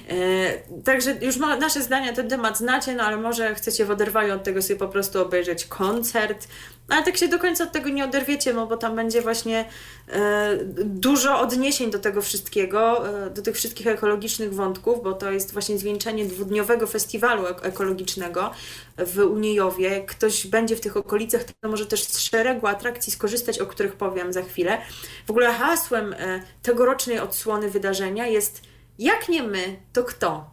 [0.08, 4.34] E, także już ma, nasze zdania ten temat znacie, no ale może chcecie w oderwaniu
[4.34, 6.48] od tego sobie po prostu obejrzeć koncert,
[6.88, 9.64] ale tak się do końca od tego nie oderwiecie, no bo tam będzie właśnie
[10.12, 15.52] e, dużo odniesień do tego wszystkiego, e, do tych wszystkich ekologicznych wątków, bo to jest
[15.52, 18.50] właśnie zwieńczenie dwudniowego festiwalu ek- ekologicznego
[18.98, 20.04] w Uniejowie.
[20.06, 24.32] Ktoś będzie w tych okolicach, to może też z szeregu atrakcji skorzystać, o których powiem
[24.32, 24.78] za chwilę.
[25.26, 30.50] W ogóle hasłem e, tegorocznej odsłony wydarzenia jest jak nie my, to kto?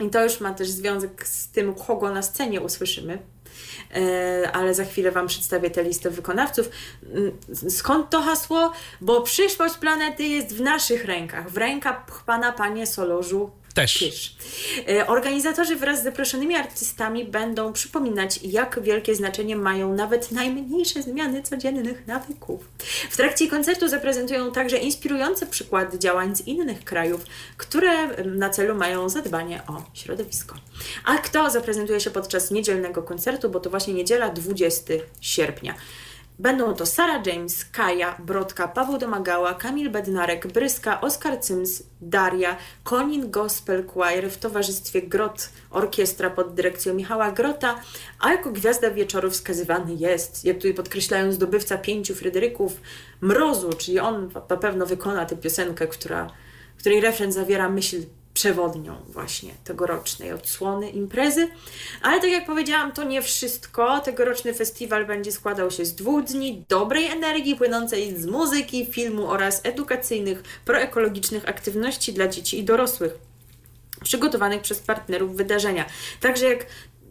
[0.00, 3.18] I to już ma też związek z tym, kogo na scenie usłyszymy.
[3.94, 6.70] E, ale za chwilę Wam przedstawię tę listę wykonawców.
[7.14, 7.32] Mm,
[7.70, 8.72] Skąd to hasło?
[9.00, 14.34] Bo przyszłość planety jest w naszych rękach, w rękach Pana Panie Solorzu Też.
[14.88, 21.42] E, Organizatorzy wraz z zaproszonymi artystami będą przypominać, jak wielkie znaczenie mają nawet najmniejsze zmiany
[21.42, 22.68] codziennych nawyków.
[23.10, 27.24] W trakcie koncertu zaprezentują także inspirujące przykłady działań z innych krajów,
[27.56, 30.54] które na celu mają zadbanie o środowisko.
[31.04, 35.74] A kto zaprezentuje się podczas niedzielnego koncertu, bo to właśnie niedziela 20 sierpnia.
[36.40, 43.30] Będą to Sarah James, Kaja, Brodka, Paweł Domagała, Kamil Bednarek, Bryska, Oskar Cyms, Daria, Konin
[43.30, 47.80] Gospel Choir w towarzystwie Grot Orkiestra pod dyrekcją Michała Grota,
[48.20, 52.80] a jako gwiazda wieczoru wskazywany jest, jak tutaj podkreślają zdobywca pięciu Fryderyków,
[53.20, 56.30] Mrozu, czyli on na pewno wykona tę piosenkę, która
[56.78, 57.96] której refren zawiera myśl
[58.40, 61.48] przewodnią właśnie tegorocznej odsłony imprezy.
[62.02, 64.00] Ale tak jak powiedziałam, to nie wszystko.
[64.00, 69.60] Tegoroczny festiwal będzie składał się z dwóch dni dobrej energii płynącej z muzyki, filmu oraz
[69.64, 73.12] edukacyjnych, proekologicznych aktywności dla dzieci i dorosłych
[74.04, 75.84] przygotowanych przez partnerów wydarzenia.
[76.20, 76.66] Także jak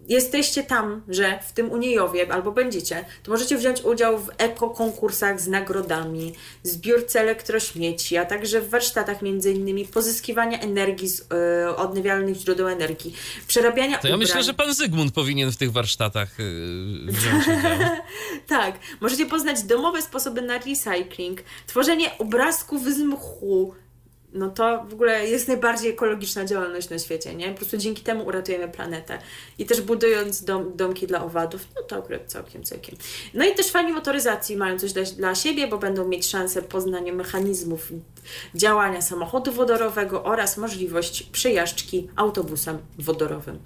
[0.09, 5.47] jesteście tam, że w tym Uniejowie albo będziecie, to możecie wziąć udział w ekokonkursach z
[5.47, 12.67] nagrodami, zbiórce elektrośmieci, a także w warsztatach między innymi pozyskiwania energii z e, odnawialnych źródeł
[12.67, 13.13] energii,
[13.47, 14.27] przerabiania To ja ubrań.
[14.27, 17.79] myślę, że pan Zygmunt powinien w tych warsztatach yy, wziąć udział.
[18.47, 23.75] Tak, możecie poznać domowe sposoby na recycling, tworzenie obrazków z mchu.
[24.33, 27.51] No to w ogóle jest najbardziej ekologiczna działalność na świecie, nie?
[27.51, 29.19] Po prostu dzięki temu uratujemy planetę.
[29.57, 32.95] I też budując dom, domki dla owadów, no to akurat całkiem, całkiem.
[33.33, 37.13] No i też fani motoryzacji mają coś dla, dla siebie, bo będą mieć szansę poznania
[37.13, 37.91] mechanizmów
[38.55, 43.59] działania samochodu wodorowego oraz możliwość przejażdżki autobusem wodorowym.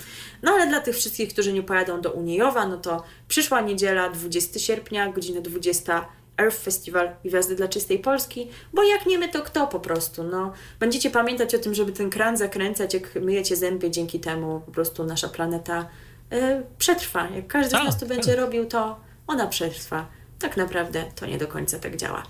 [0.44, 4.60] No ale dla tych wszystkich, którzy nie pojadą do Uniejowa, no to przyszła niedziela, 20
[4.60, 6.06] sierpnia, godzina 20
[6.38, 10.54] Earth Festival Gwiazdy dla Czystej Polski, bo jak nie my, to kto po prostu, no.
[10.80, 15.04] Będziecie pamiętać o tym, żeby ten kran zakręcać, jak myjecie zęby, dzięki temu po prostu
[15.04, 15.90] nasza planeta
[16.34, 17.30] y, przetrwa.
[17.30, 18.10] Jak każdy Tak, z nas to tak.
[18.18, 20.08] będzie robił, to ona przetrwa.
[20.44, 22.24] Tak naprawdę to nie do końca tak działa.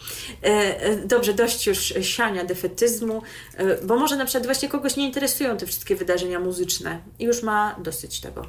[0.44, 0.48] E,
[0.82, 3.22] e, Dobrze, dość już siania defetyzmu,
[3.58, 7.44] e, bo może na przykład właśnie kogoś nie interesują te wszystkie wydarzenia muzyczne i już
[7.44, 8.46] ma dosyć tego.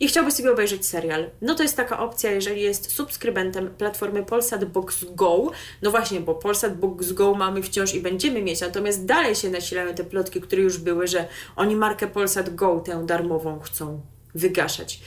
[0.00, 1.30] I chciałby sobie obejrzeć serial.
[1.42, 5.50] No to jest taka opcja, jeżeli jest subskrybentem platformy Polsat Box Go.
[5.82, 9.94] No właśnie, bo Polsat Box Go mamy wciąż i będziemy mieć, natomiast dalej się nasilają
[9.94, 14.00] te plotki, które już były, że oni markę Polsat Go, tę darmową, chcą
[14.34, 15.00] wygaszać.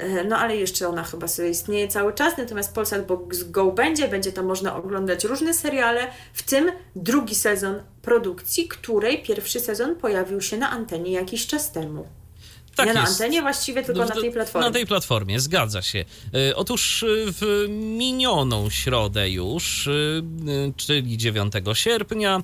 [0.00, 4.08] E, No ale jeszcze ona chyba sobie istnieje cały czas, natomiast Polsat Box Go będzie,
[4.08, 10.40] będzie tam można oglądać różne seriale, w tym drugi sezon produkcji, której pierwszy sezon pojawił
[10.40, 12.06] się na antenie jakiś czas temu.
[12.76, 13.12] Tak nie na jest.
[13.12, 14.66] antenie, właściwie tylko No, na tej platformie.
[14.66, 16.04] Na tej platformie, zgadza się.
[16.50, 19.92] E, Otóż e, w minioną środę już, e,
[20.76, 22.42] czyli 9 sierpnia,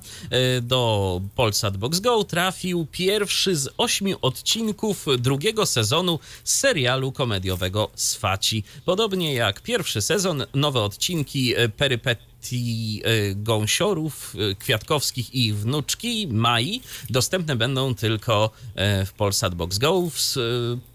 [0.61, 8.63] do Polsat Box Go trafił pierwszy z ośmiu odcinków drugiego sezonu serialu komediowego Swaci.
[8.85, 16.27] Podobnie jak pierwszy sezon, nowe odcinki perypetii e, gąsiorów e, kwiatkowskich i wnuczki.
[16.31, 16.81] Mai.
[17.09, 20.35] Dostępne będą tylko e, w Polsat Box Go, w,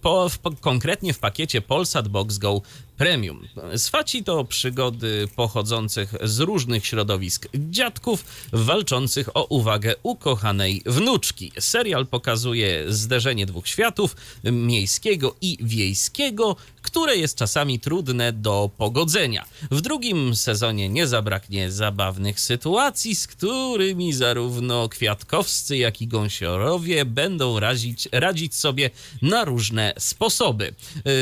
[0.03, 2.63] po, w, konkretnie w pakiecie Polsat Box Go
[3.03, 3.49] Premium.
[3.77, 11.53] Swaci to przygody pochodzących z różnych środowisk dziadków walczących o uwagę ukochanej wnuczki.
[11.59, 19.45] Serial pokazuje zderzenie dwóch światów, miejskiego i wiejskiego, które jest czasami trudne do pogodzenia.
[19.71, 27.61] W drugim sezonie nie zabraknie zabawnych sytuacji, z którymi zarówno kwiatkowscy, jak i gąsiorowie będą
[27.61, 28.91] radzić, radzić sobie
[29.23, 30.75] na różne sposoby.
[31.05, 31.13] Yy,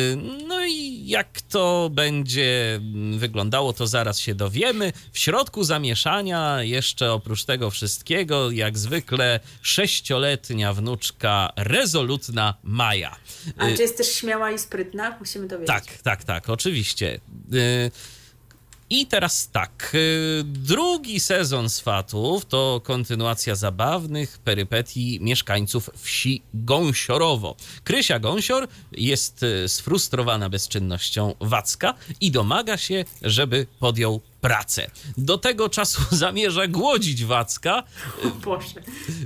[0.49, 2.81] No i jak to będzie
[3.17, 4.93] wyglądało, to zaraz się dowiemy.
[5.13, 13.17] W środku zamieszania, jeszcze oprócz tego wszystkiego, jak zwykle, sześcioletnia wnuczka rezolutna Maja.
[13.57, 15.17] A czy jest też śmiała i sprytna?
[15.19, 15.75] Musimy to wiedzieć.
[15.75, 17.21] tak, tak, tak, oczywiście.
[18.93, 19.93] I teraz tak.
[19.95, 27.57] y, Drugi sezon Swatów to kontynuacja zabawnych perypetii mieszkańców wsi Gąsiorowo.
[27.85, 34.91] Krysia Gąsior jest y, sfrustrowana bezczynnością Wacka i domaga się, żeby podjął pracę.
[35.19, 37.83] Do tego czasu zamierza głodzić Wacka,
[38.45, 38.67] Boże.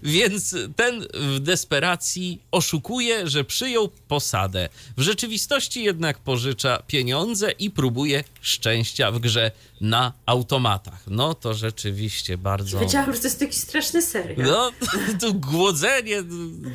[0.03, 4.69] więc ten w desperacji oszukuje, że przyjął posadę.
[4.97, 9.51] W rzeczywistości jednak pożycza pieniądze i próbuje szczęścia w grze
[9.81, 11.03] na automatach.
[11.07, 12.79] No to rzeczywiście bardzo.
[12.79, 14.49] Wiedziałam, że to jest taki straszny serial.
[14.51, 14.73] No,
[15.21, 16.23] tu głodzenie,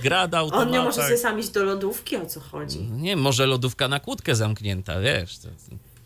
[0.04, 0.68] gra na automatach.
[0.68, 2.80] On nie może sobie sam iść do lodówki, o co chodzi?
[2.80, 5.38] Nie, może lodówka na kłódkę zamknięta, wiesz.
[5.38, 5.48] To,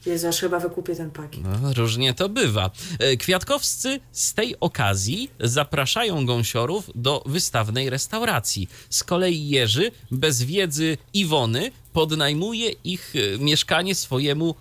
[0.06, 1.44] Jezu, aż chyba wykupię ten pakiet.
[1.44, 2.72] No, różnie to bywa.
[3.00, 8.70] E, Kwiatkowscy z tej okazji zapraszają gąsiorów do wystawnej restauracji.
[8.90, 14.56] Z kolei Jerzy, bez wiedzy Iwony, podnajmuje ich e, mieszkanie swojemu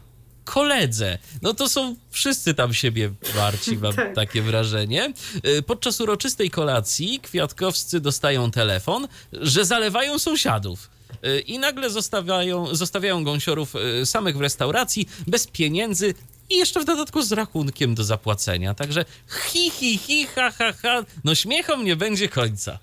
[0.44, 1.18] koledze.
[1.42, 4.14] No to są wszyscy tam siebie warci, mam Tak.
[4.14, 5.12] takie wrażenie.
[5.42, 10.90] E, Podczas uroczystej kolacji kwiatkowscy dostają telefon, że zalewają sąsiadów.
[11.22, 16.14] E, I nagle zostawiają, zostawiają gąsiorów e, samych w restauracji, bez pieniędzy
[16.50, 18.74] i jeszcze w dodatku z rachunkiem do zapłacenia.
[18.74, 19.04] Także
[19.48, 21.04] hi, hi, hi, ha, ha, ha.
[21.24, 22.78] No śmiechom nie będzie końca.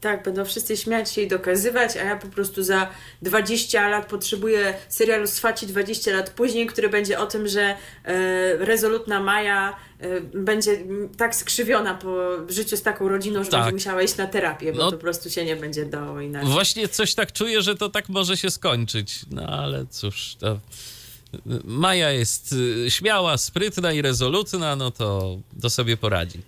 [0.00, 2.88] Tak, będą wszyscy śmiać się i dokazywać, a ja po prostu za
[3.22, 7.76] 20 lat potrzebuję serialu Swaci 20 lat później, który będzie o tym, że e,
[8.56, 9.76] rezolutna Maja
[10.34, 13.60] będzie mm, tak skrzywiona po życiu z taką rodziną, że Tak.
[13.60, 14.84] będzie musiała iść na terapię, bo No.
[14.90, 16.50] to po prostu się nie będzie dało inaczej.
[16.50, 19.20] Właśnie coś tak czuję, że to tak może się skończyć.
[19.30, 20.60] No ale cóż, to...
[21.64, 26.40] Maja jest y, śmiała, sprytna i rezolutna, no to, to sobie poradzi.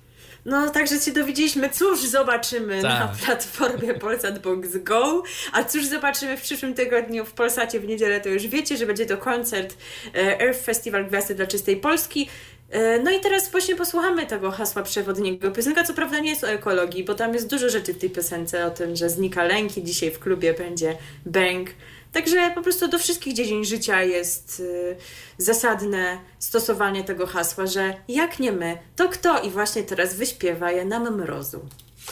[0.44, 3.16] No, także się dowiedzieliśmy, cóż zobaczymy na Tak.
[3.16, 5.22] platformie Polsat Box Go,
[5.52, 9.06] a cóż zobaczymy w przyszłym tygodniu w Polsacie w niedzielę, to już wiecie, że będzie
[9.06, 9.76] to koncert
[10.14, 12.28] e, Earth Festival Gwiazdy dla Czystej Polski.
[12.72, 15.50] E, No i teraz właśnie posłuchamy tego hasła przewodniego.
[15.50, 18.66] Piosenka co prawda nie jest o ekologii, bo tam jest dużo rzeczy w tej piosence
[18.66, 20.96] o tym, że znika lęk i dzisiaj w klubie będzie
[21.26, 21.70] bang.
[22.12, 24.96] Także po prostu do wszystkich dziedzin życia jest y,
[25.38, 29.40] zasadne stosowanie tego hasła, że jak nie my, to kto?
[29.40, 31.60] I właśnie teraz wyśpiewa je nam mrozu.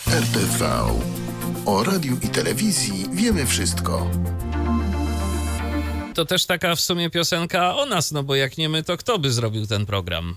[0.07, 0.67] RTV.
[1.67, 4.11] O radiu i telewizji wiemy wszystko.
[6.15, 9.19] To też taka w sumie piosenka o nas, no bo jak nie my, to kto
[9.19, 10.37] by zrobił ten program?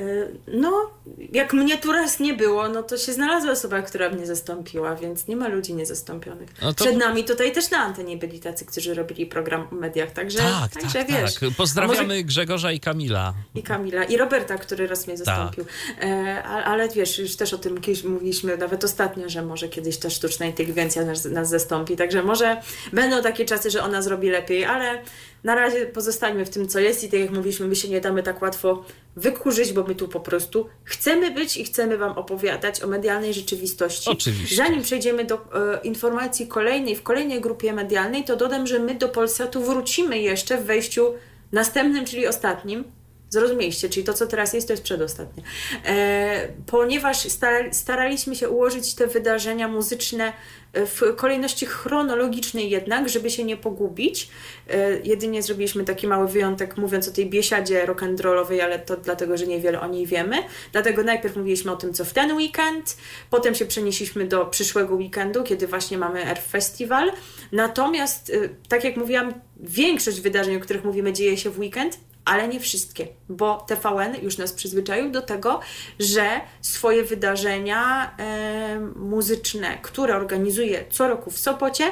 [0.00, 0.90] Y, No,
[1.32, 5.28] jak mnie tu raz nie było, no to się znalazła osoba, która mnie zastąpiła, więc
[5.28, 6.48] nie ma ludzi niezastąpionych.
[6.62, 10.10] No to- Przed nami tutaj też na antenie byli tacy, którzy robili program o mediach,
[10.10, 11.34] także, Tak, także tak, wiesz.
[11.34, 11.50] tak.
[11.56, 13.34] Pozdrawiamy może- Grzegorza i Kamila.
[13.54, 15.64] I Kamila, i Roberta, który raz mnie zastąpił.
[16.00, 19.98] E, a- ale wiesz, już też o tym kiedyś mówiliśmy, nawet ostatnio, że może kiedyś
[19.98, 21.96] ta sztuczna inteligencja nas, nas zastąpi.
[21.96, 22.60] Także może
[22.92, 25.02] będą takie czasy, że ona zrobi lepiej, ale
[25.46, 28.22] na razie pozostańmy w tym, co jest i tak jak mówiliśmy, my się nie damy
[28.22, 28.84] tak łatwo
[29.16, 34.10] wykurzyć, bo my tu po prostu chcemy być i chcemy Wam opowiadać o medialnej rzeczywistości.
[34.10, 34.56] Oczywiście.
[34.56, 35.38] Zanim przejdziemy do e,
[35.84, 40.64] informacji kolejnej, w kolejnej grupie medialnej, to dodam, że my do Polsatu wrócimy jeszcze w
[40.64, 41.14] wejściu
[41.52, 42.84] następnym, czyli ostatnim.
[43.30, 45.42] Zrozumieliście, czyli to, co teraz jest, to jest przedostatnie.
[45.86, 50.32] E, ponieważ stara, staraliśmy się ułożyć te wydarzenia muzyczne
[50.72, 54.30] e, w kolejności chronologicznej jednak, żeby się nie pogubić.
[54.70, 59.46] E, jedynie zrobiliśmy taki mały wyjątek, mówiąc o tej biesiadzie rock'n'rollowej, ale to dlatego, że
[59.46, 60.36] niewiele o niej wiemy.
[60.72, 62.96] Dlatego najpierw mówiliśmy o tym, co w ten weekend,
[63.30, 67.12] potem się przenieśliśmy do przyszłego weekendu, kiedy właśnie mamy Earth Festival.
[67.52, 72.48] Natomiast, y, tak jak mówiłam, większość wydarzeń, o których mówimy, dzieje się w weekend, ale
[72.48, 75.60] nie wszystkie, bo TVN już nas przyzwyczaił do tego,
[75.98, 81.84] że swoje wydarzenia e, muzyczne, które organizuje co roku w Sopocie,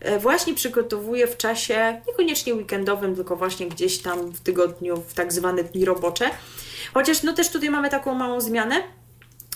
[0.00, 5.32] e, właśnie przygotowuje w czasie niekoniecznie weekendowym, tylko właśnie gdzieś tam w tygodniu, w tak
[5.32, 6.30] zwane dni robocze.
[6.94, 8.82] Chociaż no też tutaj mamy taką małą zmianę,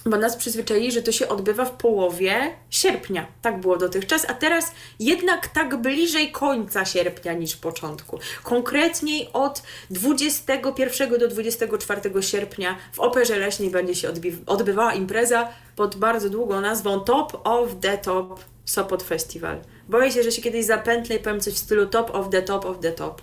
[0.07, 3.27] bo nas przyzwyczaili, że to się odbywa w połowie sierpnia.
[3.43, 8.19] Tak było dotychczas, a teraz jednak tak bliżej końca sierpnia niż początku.
[8.43, 14.09] Konkretniej od 21 do 24 sierpnia w Operze Leśnej będzie się
[14.47, 19.61] odbywała impreza pod bardzo długą nazwą Top of the Top Sopot Festival.
[19.89, 22.65] Boję się, że się kiedyś zapętlę i powiem coś w stylu Top of the Top
[22.65, 23.23] of the Top.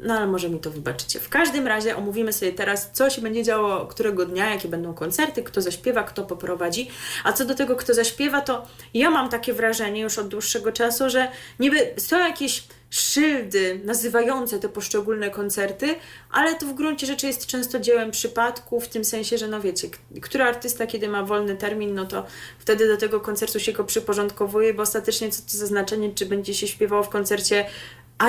[0.00, 1.20] No ale może mi to wybaczycie.
[1.20, 5.42] W każdym razie omówimy sobie teraz, co się będzie działo którego dnia, jakie będą koncerty,
[5.42, 6.90] kto zaśpiewa, kto poprowadzi.
[7.24, 11.10] A co do tego, kto zaśpiewa, to ja mam takie wrażenie już od dłuższego czasu,
[11.10, 11.28] że
[11.58, 15.94] niby są jakieś szyldy nazywające te poszczególne koncerty,
[16.30, 19.88] ale to w gruncie rzeczy jest często dziełem przypadku, w tym sensie, że no wiecie,
[20.22, 22.26] który artysta, kiedy ma wolny termin, no to
[22.58, 26.54] wtedy do tego koncertu się go przyporządkowuje, bo ostatecznie co to za znaczenie, czy będzie
[26.54, 27.66] się śpiewało w koncercie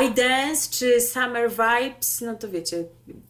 [0.04, 2.84] I Dance czy Summer Vibes, no to wiecie,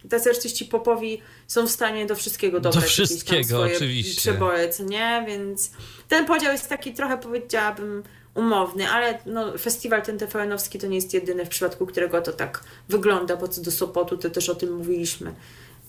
[0.09, 4.21] tacy artyści popowi są w stanie do wszystkiego dobrać tam wszystkiego, swoje oczywiście.
[4.21, 5.23] przeboje, co nie?
[5.27, 5.71] Więc
[6.07, 8.03] ten podział jest taki trochę, powiedziałabym,
[8.35, 12.63] umowny, ale no, festiwal ten TVN-owski to nie jest jedyny, w przypadku którego to tak
[12.89, 15.33] wygląda, bo co do Sopotu, to też o tym mówiliśmy.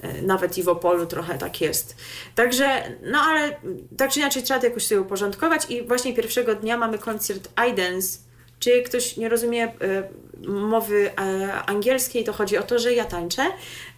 [0.00, 1.96] E, Nawet i w Opolu trochę tak jest.
[2.34, 3.56] Także, no ale
[3.96, 8.18] tak czy inaczej trzeba to jakoś sobie uporządkować i właśnie pierwszego dnia mamy koncert iDance,
[8.61, 9.72] czy ktoś nie rozumie e,
[10.48, 13.46] mowy e, angielskiej, to chodzi o to, że ja tańczę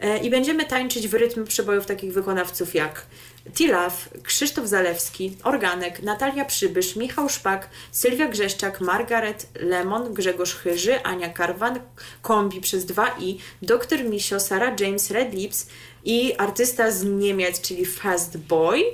[0.01, 3.07] e, i będziemy tańczyć w rytm przebojów takich wykonawców jak
[3.55, 11.29] Tilaf, Krzysztof Zalewski, Organek, Natalia Przybysz, Michał Szpak, Sylwia Grzeszczak, Margaret Lemon, Grzegorz Chyży, Ania
[11.29, 11.81] Karwan,
[12.23, 15.67] Kombi przez 2i, Dr Misio, Sarah James, Red Lips
[16.05, 18.85] i artysta z Niemiec, czyli Fast Boy,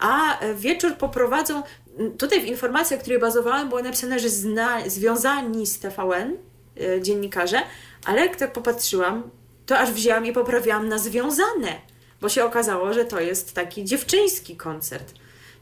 [0.00, 1.62] a e, wieczór poprowadzą
[2.18, 6.36] Tutaj w informacji, o której bazowałam, było napisane, że zna, związani z TVN
[6.80, 7.62] e, dziennikarze,
[8.04, 9.30] ale jak tak popatrzyłam,
[9.66, 11.80] to aż wzięłam i poprawiłam na związane,
[12.20, 15.14] bo się okazało, że to jest taki dziewczyński koncert.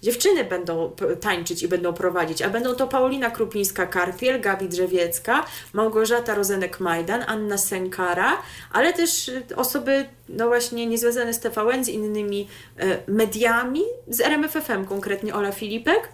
[0.03, 7.25] Dziewczyny będą tańczyć i będą prowadzić, a będą to Paulina Krupińska-Karpiel, Gabi Drzewiecka, Małgorzata Rozenek-Majdan,
[7.27, 13.83] Anna Senkara, ale też y, osoby, no właśnie, niezwiązane z TVN, z innymi e, mediami,
[14.09, 16.09] z RMFFM, konkretnie Ola Filipek,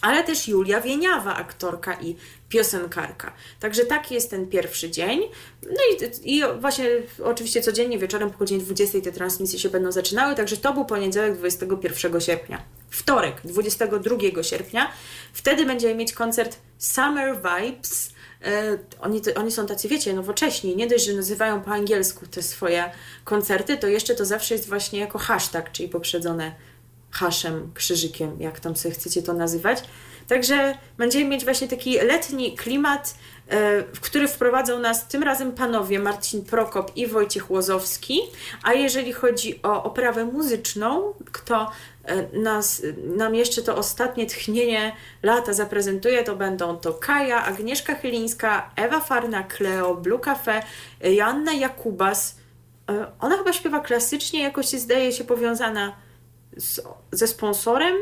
[0.00, 2.16] ale też Julia Wieniawa, aktorka i
[2.48, 3.32] piosenkarka.
[3.60, 5.20] Także taki jest ten pierwszy dzień.
[5.62, 6.88] No i, i właśnie
[7.24, 11.36] oczywiście codziennie wieczorem po godzinie 20 te transmisje się będą zaczynały, także to był poniedziałek
[11.36, 12.62] 21 sierpnia.
[12.90, 14.92] Wtorek 22 sierpnia,
[15.32, 18.12] wtedy będziemy mieć koncert Summer Vibes.
[18.44, 20.76] E, oni, oni są tacy, wiecie, nowocześni.
[20.76, 22.90] Nie dość, że nazywają po angielsku te swoje
[23.24, 26.54] koncerty, to jeszcze to zawsze jest właśnie jako hashtag, czyli poprzedzone
[27.10, 29.84] haszem, krzyżykiem, jak tam sobie chcecie to nazywać.
[30.28, 33.14] Także będziemy mieć właśnie taki letni klimat,
[33.48, 38.20] e, w który wprowadzą nas tym razem panowie Marcin Prokop i Wojciech Łozowski.
[38.62, 41.70] A jeżeli chodzi o oprawę muzyczną, kto
[42.04, 42.82] e, nas,
[43.16, 44.92] nam jeszcze to ostatnie tchnienie
[45.22, 50.62] lata zaprezentuje, to będą to Kaja, Agnieszka Chylińska, Ewa Farna, Kleo, Blue Cafe,
[51.00, 52.36] Joanna Jakubas.
[52.90, 56.07] E, Ona chyba śpiewa klasycznie, jakoś zdaje się powiązana
[56.58, 56.80] z,
[57.12, 57.96] ze sponsorem,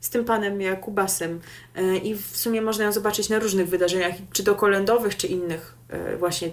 [0.00, 1.40] z tym panem Jakubasem.
[1.76, 5.74] E, I w sumie można ją zobaczyć na różnych wydarzeniach, czy to kolędowych, czy innych
[5.88, 6.50] e, właśnie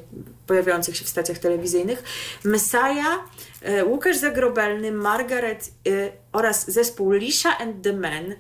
[0.47, 2.03] pojawiających się w stacjach telewizyjnych.
[2.43, 3.19] Messiah,
[3.61, 5.71] e, Łukasz Zagrobelny, Margaret
[6.31, 8.35] oraz zespół Lisha and the Men.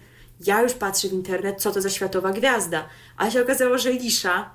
[0.45, 2.89] Ja już patrzę w internet, co to za światowa gwiazda.
[3.17, 4.51] A się okazało, że Lisha,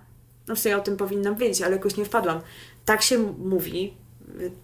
[0.49, 2.41] no w sumie o tym powinnam wiedzieć, ale jakoś nie wpadłam.
[2.85, 3.95] Tak się mówi,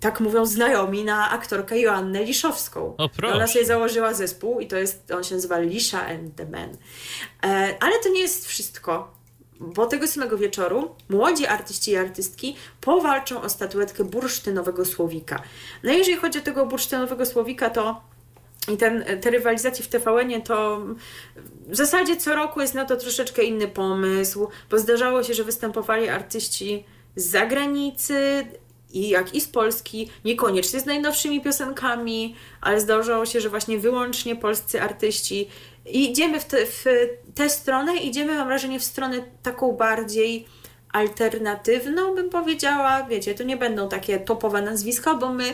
[0.01, 2.95] tak mówią znajomi na aktorkę Joannę Liszowską.
[2.97, 3.35] O, proszę.
[3.35, 6.77] Ona sobie założyła zespół i to jest, on się nazywa Lisha and the Men.
[7.45, 9.14] E, ale to nie jest wszystko,
[9.61, 15.43] bo tego samego wieczoru młodzi artyści i artystki powalczą o statuetkę bursztynowego słowika.
[15.83, 18.01] No i jeżeli chodzi o tego bursztynowego słowika, to
[18.73, 20.81] i ten, te rywalizacje w TVN-ie to
[21.69, 26.09] w zasadzie co roku jest na to troszeczkę inny pomysł, bo zdarzało się, że występowali
[26.09, 26.85] artyści
[27.16, 28.47] z zagranicy,
[28.93, 34.36] i jak i z Polski, niekoniecznie z najnowszymi piosenkami, ale zdarzało się, że właśnie wyłącznie
[34.36, 35.49] polscy artyści.
[35.86, 36.84] I idziemy w, te, w
[37.34, 40.47] tę stronę, idziemy, mam wrażenie, w stronę taką bardziej
[40.93, 43.03] alternatywną, bym powiedziała.
[43.03, 45.45] Wiecie, to nie będą takie topowe nazwiska, bo my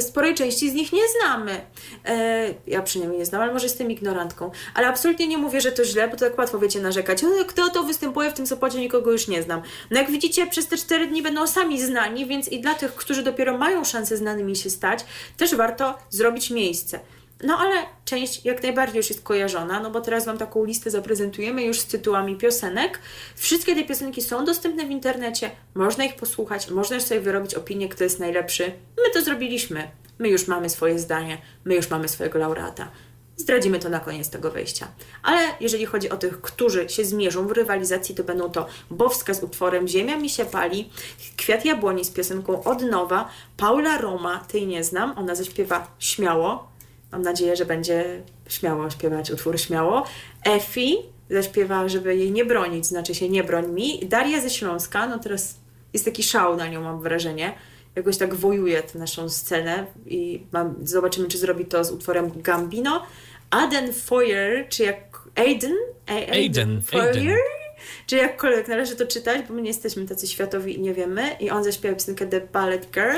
[0.00, 1.60] sporej części z nich nie znamy.
[2.04, 4.50] E, ja przynajmniej nie znam, ale może jestem ignorantką.
[4.74, 7.24] Ale absolutnie nie mówię, że to źle, bo to tak łatwo wiecie narzekać.
[7.24, 9.62] "O, Kto to występuje w tym Sopocie, nikogo już nie znam.
[9.90, 13.22] No jak widzicie, przez te cztery dni będą sami znani, więc i dla tych, którzy
[13.22, 15.04] dopiero mają szansę znanymi się stać,
[15.36, 17.00] też warto zrobić miejsce.
[17.42, 17.74] No ale
[18.04, 21.86] część jak najbardziej już jest kojarzona, no bo teraz Wam taką listę zaprezentujemy już z
[21.86, 22.98] tytułami piosenek.
[23.36, 27.88] Wszystkie te piosenki są dostępne w internecie, można ich posłuchać, można już sobie wyrobić opinię,
[27.88, 28.64] kto jest najlepszy.
[28.96, 29.90] My to zrobiliśmy.
[30.18, 32.88] My już mamy swoje zdanie, my już mamy swojego laureata.
[33.36, 34.88] Zdradzimy to na koniec tego wejścia.
[35.22, 39.42] Ale jeżeli chodzi o tych, którzy się zmierzą w rywalizacji, to będą to Bowska z
[39.42, 40.90] utworem Ziemia mi się pali,
[41.36, 46.71] Kwiat Jabłoni z piosenką Od nowa, Paula Roma, tej nie znam, ona zaśpiewa śmiało,
[47.12, 50.04] Mam nadzieję, że będzie śmiało śpiewać utwór śmiało.
[50.44, 50.96] Efi
[51.30, 54.00] zaśpiewa, żeby jej nie bronić, znaczy się nie broń mi.
[54.08, 55.56] Daria ze Śląska, no teraz
[55.92, 57.54] jest taki szał na nią, mam wrażenie.
[57.96, 63.02] Jakoś tak wojuje tę naszą scenę i mam, zobaczymy, czy zrobi to z utworem Gambino.
[63.50, 65.76] Aden Foyer, czy jak Aiden?
[66.06, 67.08] A- Aiden, Foyer?
[67.16, 67.36] Aiden.
[68.06, 71.22] Czy jakkolwiek należy to czytać, bo my nie jesteśmy tacy światowi i nie wiemy.
[71.40, 73.16] I on zaśpiewa piosenkę The Ballet Girl.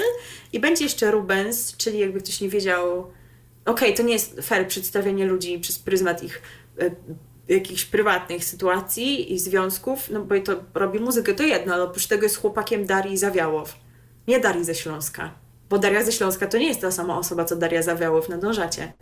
[0.52, 3.10] I będzie jeszcze Rubens, czyli jakby ktoś nie wiedział,
[3.66, 6.42] okej, to nie jest fair przedstawianie ludzi przez pryzmat ich
[6.80, 6.90] e,
[7.48, 12.22] jakichś prywatnych sytuacji i związków, no bo to robi muzykę, to jedno, ale oprócz tego
[12.22, 13.74] jest chłopakiem Darii Zawiałow.
[14.28, 15.30] Nie Darii ze Śląska,
[15.70, 18.92] bo Daria ze Śląska to nie jest ta sama osoba, co Daria Zawiałow, nadążacie.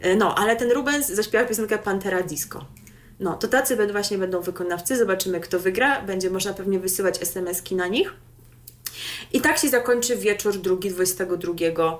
[0.00, 2.64] E, No, ale ten Rubens zaśpiewa piosenkę Pantera Disco.
[3.20, 7.86] No, to tacy właśnie będą wykonawcy, zobaczymy kto wygra, będzie można pewnie wysyłać SMS-ki na
[7.86, 8.14] nich.
[9.32, 11.98] I tak się zakończy wieczór drugi, 22 e,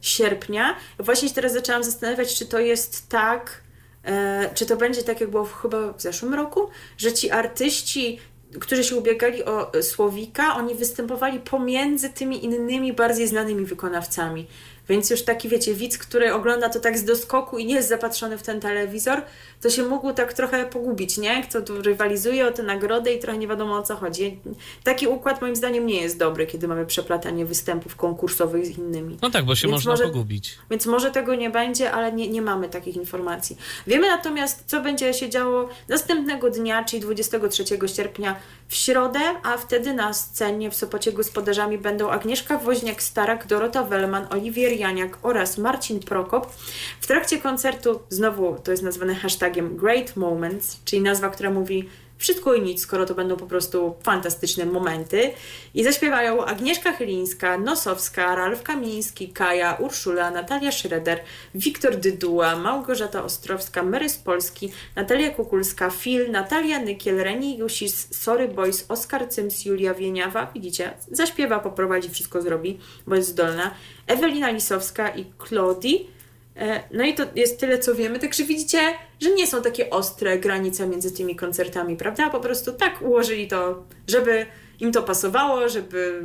[0.00, 0.76] sierpnia.
[0.98, 3.62] Właśnie teraz zaczęłam zastanawiać, czy to jest tak,
[4.04, 6.68] e, czy to będzie tak, jak było chyba w zeszłym roku,
[6.98, 8.20] że ci artyści,
[8.60, 14.46] którzy się ubiegali o e, Słowika, oni występowali pomiędzy tymi innymi, bardziej znanymi wykonawcami.
[14.90, 18.38] Więc już taki, wiecie, widz, który ogląda to tak z doskoku i nie jest zapatrzony
[18.38, 19.22] w ten telewizor,
[19.62, 21.42] to się mógł tak trochę pogubić, nie?
[21.42, 24.38] Kto tu rywalizuje o tę nagrodę i trochę nie wiadomo o co chodzi.
[24.84, 29.18] Taki układ moim zdaniem nie jest dobry, kiedy mamy przeplatanie występów konkursowych z innymi.
[29.22, 30.58] No tak, bo się Więc można może- pogubić.
[30.70, 33.56] Więc może tego nie będzie, ale nie, nie mamy takich informacji.
[33.86, 37.64] Wiemy natomiast, co będzie się działo następnego dnia, czyli 23
[37.96, 38.36] sierpnia
[38.70, 44.72] w środę, a wtedy na scenie w Sopocie gospodarzami będą Agnieszka Woźniak-Starak, Dorota Wellman, Oliwier
[44.72, 46.52] Janiak oraz Marcin Prokop.
[47.00, 51.88] W trakcie koncertu, znowu to jest nazwane hashtagiem Great Moments, czyli nazwa, która mówi
[52.20, 55.32] wszystko i nic, skoro to będą po prostu fantastyczne momenty.
[55.74, 61.20] I zaśpiewają Agnieszka Chylińska, Nosowska, Ralf Kamiński, Kaja, Urszula, Natalia Schroeder,
[61.54, 68.48] Wiktor Dyduła, Małgorzata Ostrowska, Mary z Polski, Natalia Kukulska, Phil, Natalia Nykiel, Reni Jusis, Sorry
[68.48, 70.50] Boys, Oskar Cyms, Julia Wieniawa.
[70.54, 73.74] Widzicie, zaśpiewa, poprowadzi, wszystko zrobi, bo jest zdolna.
[74.06, 76.19] Ewelina Lisowska i Claudii.
[76.60, 78.18] E, No i to jest tyle, co wiemy.
[78.18, 78.78] Także widzicie,
[79.20, 82.30] że nie są takie ostre granice między tymi koncertami, prawda?
[82.30, 84.46] Po prostu tak ułożyli to, żeby
[84.80, 86.22] im to pasowało, żeby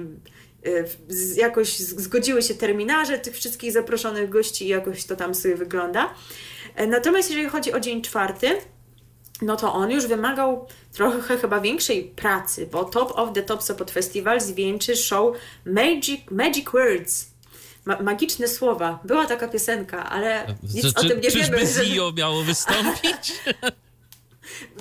[0.66, 0.70] e,
[1.36, 6.14] jakoś zgodziły się terminarze tych wszystkich zaproszonych gości i jakoś to tam sobie wygląda.
[6.76, 8.48] E, Natomiast jeżeli chodzi o dzień czwarty,
[9.42, 13.92] no to on już wymagał trochę chyba większej pracy, bo Top of the Top Sopot
[13.92, 17.35] Festival zwieńczy show Magic, Magic Words.
[17.86, 19.00] Ma, magiczne słowa.
[19.04, 21.68] Była taka piosenka, ale nic Czy, o tym nie czyżby wiemy.
[21.68, 23.34] żeby- Zio miało wystąpić?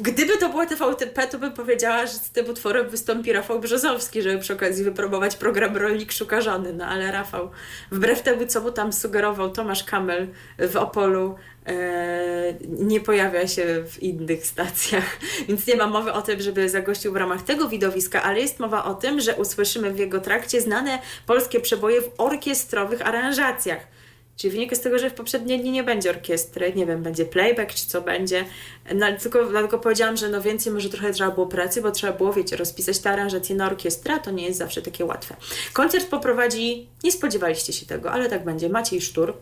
[0.00, 4.38] Gdyby to było TVTP, to bym powiedziała, że z tym utworem wystąpi Rafał Brzozowski, żeby
[4.38, 6.72] przy okazji wypróbować program Rolnik Szuka Żony.
[6.72, 7.50] No ale Rafał,
[7.90, 11.34] wbrew temu, co mu tam sugerował Tomasz Kamel w Opolu,
[11.66, 15.18] e, nie pojawia się w innych stacjach.
[15.48, 18.84] Więc nie ma mowy o tym, żeby zagościł w ramach tego widowiska, ale jest mowa
[18.84, 23.93] o tym, że usłyszymy w jego trakcie znane polskie przeboje w orkiestrowych aranżacjach.
[24.36, 27.74] Czyli wynika z tego, że w poprzednie dni nie będzie orkiestry, nie wiem, będzie playback
[27.74, 28.44] czy co będzie.
[28.94, 32.32] No, tylko dlatego powiedziałam, że no więcej może trochę trzeba było pracy, bo trzeba było,
[32.32, 35.36] wiecie, rozpisać te aranżacje na orkiestrę, a to nie jest zawsze takie łatwe.
[35.72, 39.34] Koncert poprowadzi, nie spodziewaliście się tego, ale tak będzie, Maciej Sztur,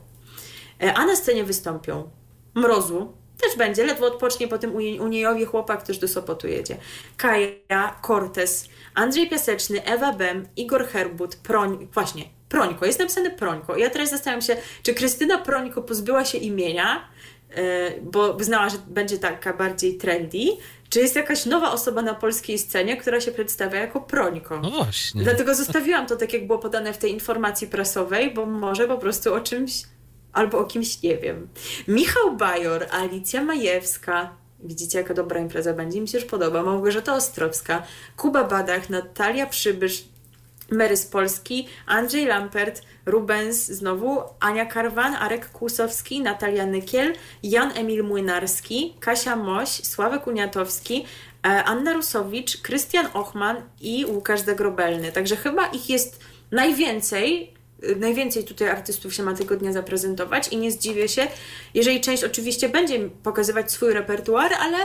[0.83, 2.11] E, a na scenie wystąpią
[2.55, 6.77] Mrozu, też będzie, ledwo odpocznie po tym Unie- Uniejowie chłopak, też do Sopotu jedzie.
[7.17, 13.77] Kaja, Cortez, Andrzej Piaseczny, Ewa Bem, Igor Herbut, Proń, właśnie, Prońko, jest napisane Prońko.
[13.77, 17.09] Ja teraz zastanawiam się, czy Krystyna Prońko pozbyła się imienia,
[17.51, 20.39] e, bo znała, że będzie taka bardziej trendy,
[20.89, 24.61] czy jest jakaś nowa osoba na polskiej scenie, która się przedstawia jako Prońko.
[24.61, 25.23] No właśnie.
[25.23, 29.35] Dlatego zostawiłam to tak, jak było podane w tej informacji prasowej, bo może po prostu
[29.35, 29.83] o czymś
[30.33, 31.49] albo o kimś nie wiem.
[31.89, 34.31] Michał Bajor, Alicja Majewska.
[34.65, 36.01] Widzicie, jaka dobra impreza będzie?
[36.01, 36.63] Mi się już podoba.
[36.63, 37.83] Małgorzata Ostrowska,
[38.17, 40.05] Kuba Badach, Natalia Przybysz,
[40.73, 47.13] Mary z Polski, Andrzej Lampert, Rubens znowu, Ania Karwan, Arek Kłusowski, Natalia Nykiel,
[47.43, 51.05] Jan Emil Młynarski, Kasia Moś, Sławek Uniatowski,
[51.47, 55.13] e, Anna Rusowicz, Krystian Ochman i Łukasz Zagrobelny.
[55.13, 56.21] Także chyba ich jest
[56.51, 57.55] najwięcej.
[57.85, 61.27] y, Najwięcej tutaj artystów się ma tego dnia zaprezentować i nie zdziwię się,
[61.75, 64.77] jeżeli część oczywiście będzie pokazywać swój repertuar, ale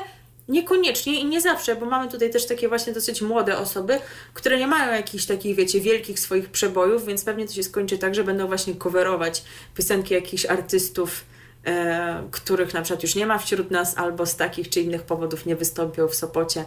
[0.47, 3.99] Niekoniecznie i nie zawsze, bo mamy tutaj też takie właśnie dosyć młode osoby,
[4.33, 8.15] które nie mają jakichś takich, wiecie, wielkich swoich przebojów, więc pewnie to się skończy tak,
[8.15, 9.43] że będą właśnie coverować
[9.75, 11.25] piosenki jakichś artystów,
[11.65, 15.45] e, których na przykład już nie ma wśród nas, albo z takich czy innych powodów
[15.45, 16.65] nie wystąpią w Sopocie,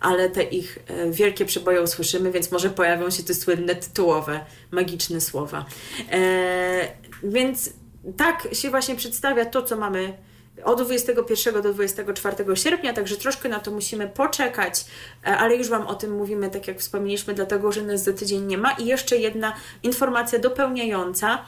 [0.00, 5.20] ale te ich e, wielkie przeboje usłyszymy, więc może pojawią się te słynne tytułowe, magiczne
[5.20, 5.64] słowa.
[6.12, 6.88] E,
[7.22, 7.72] więc
[8.16, 10.29] tak się właśnie przedstawia to, co mamy
[10.64, 14.84] od 21 do 24 sierpnia, także troszkę na to musimy poczekać,
[15.26, 18.42] e, ale już Wam o tym mówimy, tak jak wspomnieliśmy, dlatego że nas za tydzień
[18.46, 18.70] nie ma.
[18.72, 19.52] I jeszcze jedna
[19.82, 21.44] informacja dopełniająca.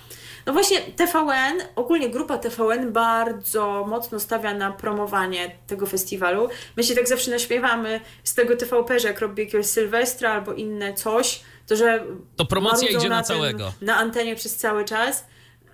[0.46, 6.48] No właśnie TVN, ogólnie grupa TVN bardzo mocno stawia na promowanie tego festiwalu.
[6.76, 10.94] My się tak zawsze naśmiewamy z tego TVP, że jak robi jakiegoś Sylwestra albo inne
[10.94, 12.04] coś, to że
[12.36, 13.72] To promocja idzie na tym- całego.
[13.80, 15.24] Na antenie przez cały czas.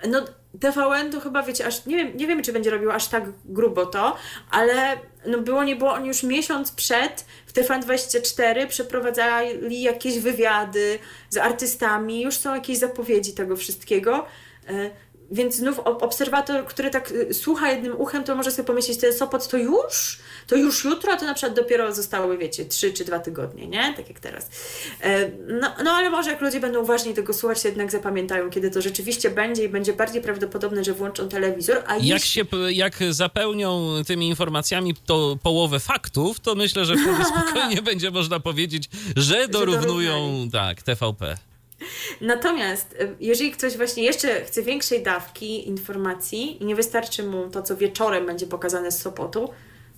[0.08, 0.24] No
[0.60, 3.86] TVN to chyba, wiecie, aż nie, wiem, nie wiemy, czy będzie robił aż tak grubo
[3.86, 4.16] to,
[4.50, 10.98] ale no było, nie było, oni już miesiąc przed w TVN24 przeprowadzali jakieś wywiady
[11.30, 14.26] z artystami, już są jakieś zapowiedzi tego wszystkiego.
[15.30, 19.12] Więc znów ob- obserwator, który tak y, słucha jednym uchem, to może sobie pomyśleć, ten
[19.14, 20.18] Sopot to już?
[20.46, 21.12] To już jutro?
[21.12, 23.94] A to na przykład dopiero zostały, wiecie, trzy czy dwa tygodnie, nie?
[23.96, 24.48] Tak jak teraz.
[25.00, 28.70] E, No, no ale może jak ludzie będą uważniej tego słuchać, to jednak zapamiętają, kiedy
[28.70, 31.82] to rzeczywiście będzie i będzie bardziej prawdopodobne, że włączą telewizor.
[31.86, 32.30] A Jak jeśli...
[32.30, 38.40] się, jak zapełnią tymi informacjami to połowę faktów, to myślę, że wtedy spokojnie będzie można
[38.40, 40.50] powiedzieć, że dorównują, dorównali.
[40.50, 41.47] tak, TVP.
[42.20, 47.62] Natomiast y, jeżeli ktoś właśnie jeszcze chce większej dawki informacji i nie wystarczy mu to,
[47.62, 49.50] co wieczorem będzie pokazane z Sopotu,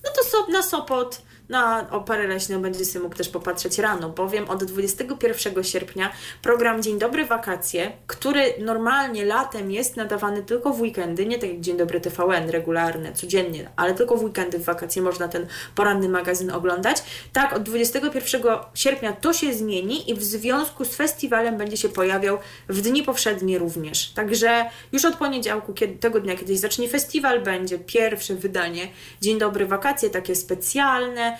[0.05, 4.65] no to na Sopot, na Operę Leśną będzie sobie mógł też popatrzeć rano, bowiem od
[4.65, 11.39] 21 sierpnia program Dzień Dobry Wakacje, który normalnie latem jest nadawany tylko w weekendy, nie
[11.39, 15.47] tak jak Dzień Dobry TVN, regularne, codziennie, ale tylko w weekendy w wakacje można ten
[15.75, 16.97] poranny magazyn oglądać.
[17.33, 18.43] Tak, od 21
[18.75, 22.39] sierpnia to się zmieni i w związku z festiwalem będzie się pojawiał
[22.69, 24.11] w dni powszednie również.
[24.11, 28.89] Także już od poniedziałku, kiedy, tego dnia, kiedyś zacznie festiwal, będzie pierwsze wydanie
[29.21, 31.39] Dzień Dobry Wakacje, takie specjalne,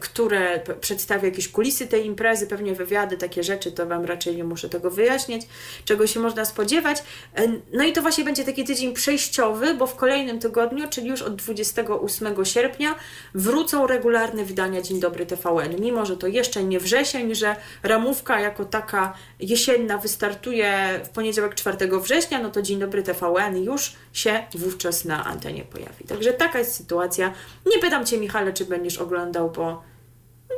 [0.00, 4.68] które przedstawia jakieś kulisy tej imprezy, pewnie wywiady, takie rzeczy, to Wam raczej nie muszę
[4.68, 5.42] tego wyjaśniać,
[5.84, 7.02] czego się można spodziewać.
[7.34, 11.22] E, No i to właśnie będzie taki tydzień przejściowy, bo w kolejnym tygodniu, czyli już
[11.22, 12.94] od 28 sierpnia,
[13.34, 15.80] wrócą regularne wydania Dzień Dobry TVN.
[15.80, 22.00] Mimo, że to jeszcze nie wrzesień, że ramówka jako taka jesienna wystartuje w poniedziałek 4
[22.00, 26.04] września, no to Dzień Dobry TVN już się wówczas na antenie pojawi.
[26.04, 27.32] Także taka jest sytuacja.
[27.66, 29.82] Nie pytam Cię, Michale, czy będziesz oglądał, bo,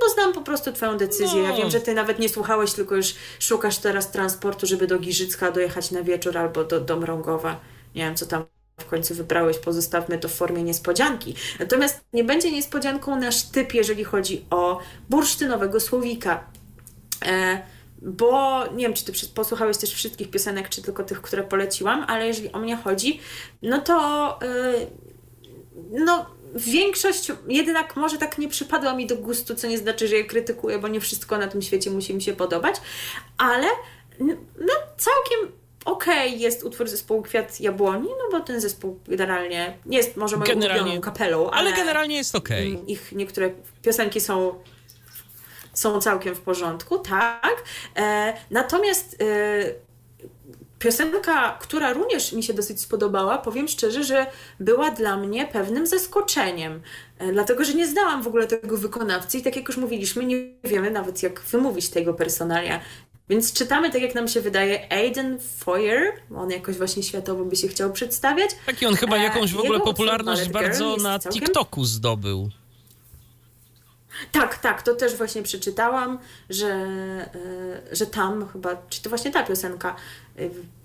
[0.00, 1.42] bo znam po prostu Twoją decyzję.
[1.42, 1.56] Ja No.
[1.56, 5.90] wiem, że Ty nawet nie słuchałeś, tylko już szukasz teraz transportu, żeby do Giżycka dojechać
[5.90, 7.60] na wieczór albo do, do Mrągowa.
[7.94, 8.44] Nie wiem, co tam
[8.80, 11.34] w końcu wybrałeś, pozostawmy to w formie niespodzianki.
[11.60, 14.78] Natomiast nie będzie niespodzianką nasz typ, jeżeli chodzi o
[15.10, 16.44] bursztynowego słowika.
[17.26, 17.62] E,
[18.02, 22.26] bo nie wiem, czy ty posłuchałeś też wszystkich piosenek, czy tylko tych, które poleciłam, ale
[22.26, 23.20] jeżeli o mnie chodzi,
[23.62, 24.86] no to y,
[25.90, 26.26] no
[26.56, 30.78] większość jednak może tak nie przypadła mi do gustu, co nie znaczy, że je krytykuję,
[30.78, 32.74] bo nie wszystko na tym świecie musi mi się podobać,
[33.38, 33.66] ale
[34.58, 35.52] no całkiem
[35.84, 40.48] okej jest utwór zespołu Kwiat Jabłoni, no bo ten zespół generalnie nie jest może moją
[40.54, 42.68] Generalnie- ulubioną kapelą, ale, Ale generalnie jest okej.
[42.72, 43.50] Mm, Ich niektóre
[43.82, 44.54] piosenki są,
[45.72, 47.64] są całkiem w porządku, tak.
[47.96, 49.85] E, natomiast e,
[50.78, 54.26] piosenka, która również mi się dosyć spodobała, powiem szczerze, że
[54.60, 56.80] była dla mnie pewnym zaskoczeniem.
[57.18, 60.36] E, dlatego, że nie znałam w ogóle tego wykonawcy i tak jak już mówiliśmy, nie
[60.64, 62.80] wiemy nawet jak wymówić tego personalia.
[63.28, 67.68] Więc czytamy, tak jak nam się wydaje, Aiden Foyer, on jakoś właśnie światowo by się
[67.68, 68.50] chciał przedstawiać.
[68.66, 72.50] Taki on chyba E, jakąś w ogóle popularność bardzo na całkiem- TikToku zdobył.
[74.40, 76.18] Tak, tak, to też właśnie przeczytałam,
[76.50, 79.96] że, e, że tam chyba, czy to właśnie ta piosenka
[80.38, 80.42] e,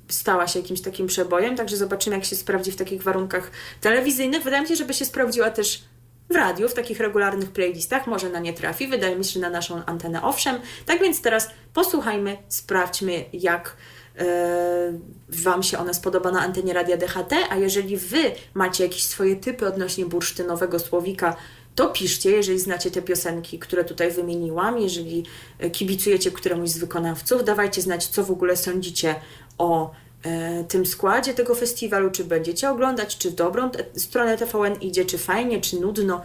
[0.10, 4.43] stała się jakimś takim przebojem, także zobaczymy, jak się sprawdzi w takich warunkach telewizyjnych.
[4.43, 5.84] Wydaje mi się, żeby się sprawdziła też
[6.30, 9.49] w radiu, w takich regularnych playlistach, może na nie trafi, wydaje mi się, że na
[9.49, 10.56] naszą antenę owszem.
[10.86, 13.76] Tak więc teraz posłuchajmy, sprawdźmy, jak
[14.20, 14.93] e,
[15.30, 19.68] Wam się ona spodoba na antenie Radia DHT, a jeżeli Wy macie jakieś swoje typy
[19.68, 21.36] odnośnie bursztynowego słowika,
[21.76, 25.24] to piszcie, jeżeli znacie te piosenki, które tutaj wymieniłam, jeżeli
[25.59, 29.15] e, kibicujecie któremuś z wykonawców, dawajcie znać, co w ogóle sądzicie
[29.57, 29.91] o
[30.24, 35.05] e, tym składzie tego festiwalu, czy będziecie oglądać, czy w dobrą te- stronę TVN idzie,
[35.05, 36.22] czy fajnie, czy nudno,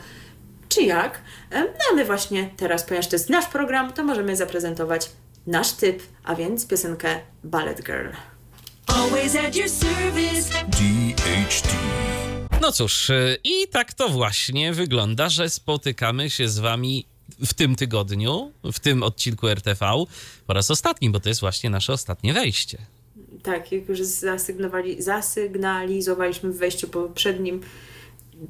[0.69, 1.21] czy jak.
[1.51, 5.11] E, No a my właśnie teraz, ponieważ to jest nasz program, to możemy zaprezentować
[5.47, 8.09] nasz typ, a więc piosenkę Ballet Girl.
[8.87, 10.51] Always at your service.
[10.71, 11.69] DHT.
[12.61, 17.07] No cóż, y, i tak to właśnie wygląda, że spotykamy się z wami
[17.47, 19.87] w tym tygodniu, w tym odcinku RTV
[20.47, 22.79] po raz ostatni, bo to jest właśnie nasze ostatnie wejście.
[23.43, 27.61] Tak, jak już zasygnowali, zasygnalizowaliśmy w wejściu poprzednim,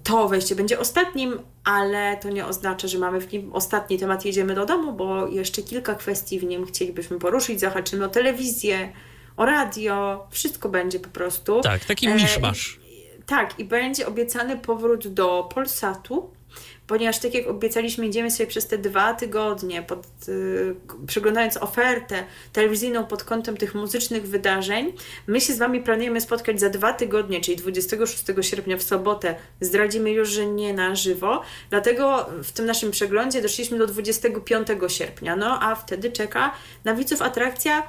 [0.04, 4.54] to wejście będzie ostatnim, ale to nie oznacza, że mamy w nim ostatni temat, jedziemy
[4.54, 7.60] do domu, bo jeszcze kilka kwestii w nim chcielibyśmy poruszyć.
[7.60, 8.92] Zahaczymy o telewizję,
[9.36, 11.60] o radio, wszystko będzie po prostu.
[11.60, 12.85] Tak, taki E, miszmasz.
[13.26, 16.30] Tak, i będzie obiecany powrót do Polsatu,
[16.86, 23.04] ponieważ tak jak obiecaliśmy, idziemy sobie przez te dwa tygodnie, pod, y, przeglądając ofertę telewizyjną
[23.04, 24.92] pod kątem tych muzycznych wydarzeń.
[25.26, 29.34] My się z Wami planujemy spotkać za dwa tygodnie, czyli 26 sierpnia w sobotę.
[29.60, 35.36] Zdradzimy już, że nie na żywo, dlatego w tym naszym przeglądzie doszliśmy do 25 sierpnia,
[35.36, 36.52] no a wtedy czeka
[36.84, 37.82] na widzów atrakcja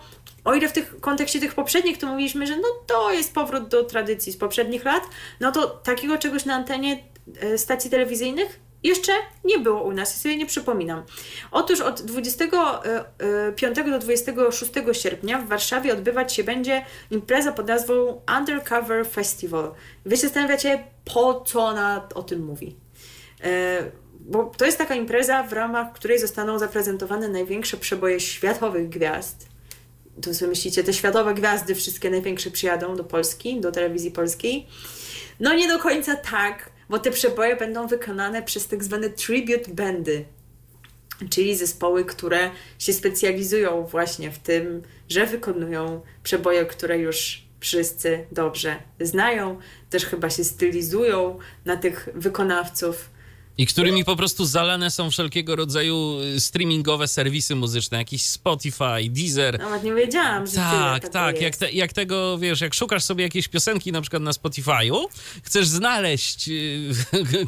[0.48, 3.84] o ile w tych kontekście tych poprzednich to mówiliśmy, że no to jest powrót do
[3.84, 5.04] tradycji z poprzednich lat,
[5.40, 7.04] no to takiego czegoś na antenie
[7.42, 9.12] e, stacji telewizyjnych jeszcze
[9.44, 11.04] nie było u nas, sobie nie przypominam.
[11.52, 19.08] Otóż od 25 do 26 sierpnia w Warszawie odbywać się będzie impreza pod nazwą Undercover
[19.08, 19.72] Festival.
[20.06, 20.84] Wy się zastanawiacie,
[21.14, 22.76] po co ona o tym mówi.
[23.44, 23.84] E,
[24.20, 29.47] Bo to jest taka impreza, w ramach której zostaną zaprezentowane największe przeboje światowych gwiazd
[30.22, 34.68] to sobie myślicie, te światowe gwiazdy wszystkie największe przyjadą do Polski, do telewizji polskiej.
[35.40, 40.26] No nie do końca tak, bo te przeboje będą wykonane przez tak zwane tribute bandy,
[41.30, 48.76] czyli zespoły, które się specjalizują właśnie w tym, że wykonują przeboje, które już wszyscy dobrze
[49.00, 49.60] znają,
[49.90, 53.10] też chyba się stylizują na tych wykonawców.
[53.58, 59.60] I którymi po prostu zalane są wszelkiego rodzaju y, streamingowe serwisy muzyczne, jakiś Spotify, Deezer.
[59.60, 61.42] Nawet nie wiedziałam, że Tak, tak.
[61.42, 65.06] Jak, te, jak tego, wiesz, jak szukasz sobie jakieś piosenki na przykład na Spotify'u,
[65.44, 66.94] chcesz znaleźć y,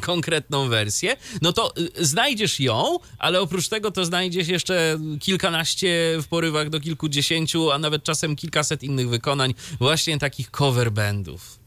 [0.00, 6.28] konkretną wersję, no to y, znajdziesz ją, ale oprócz tego to znajdziesz jeszcze kilkanaście w
[6.28, 11.59] porywach do kilkudziesięciu, a nawet czasem kilkaset innych wykonań właśnie takich cover bandów.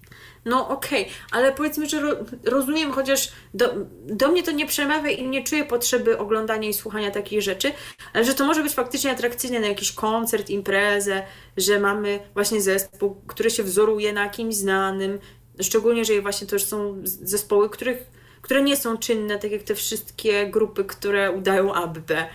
[0.45, 2.09] No okej, ale powiedzmy, że ro,
[2.43, 3.73] rozumiem, chociaż do,
[4.05, 7.71] do mnie to nie przemawia i nie czuję potrzeby oglądania i słuchania takich rzeczy,
[8.13, 11.23] ale że to może być faktycznie atrakcyjne na jakiś koncert, imprezę,
[11.57, 15.19] że mamy właśnie zespół, który się wzoruje na kimś znanym,
[15.61, 17.97] szczególnie, jeżeli właśnie to już są zespoły, których,
[18.41, 22.27] które nie są czynne, tak jak te wszystkie grupy, które udają Abbę.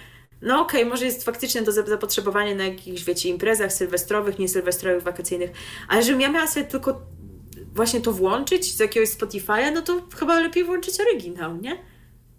[0.43, 5.51] No okej, może jest faktycznie to zapotrzebowanie na jakichś, wiecie, imprezach sylwestrowych, niesylwestrowych, wakacyjnych,
[5.89, 7.01] ale żebym ja miała sobie tylko
[7.79, 11.79] właśnie to włączyć z jakiegoś Spotify'a, no to chyba lepiej włączyć oryginał, nie?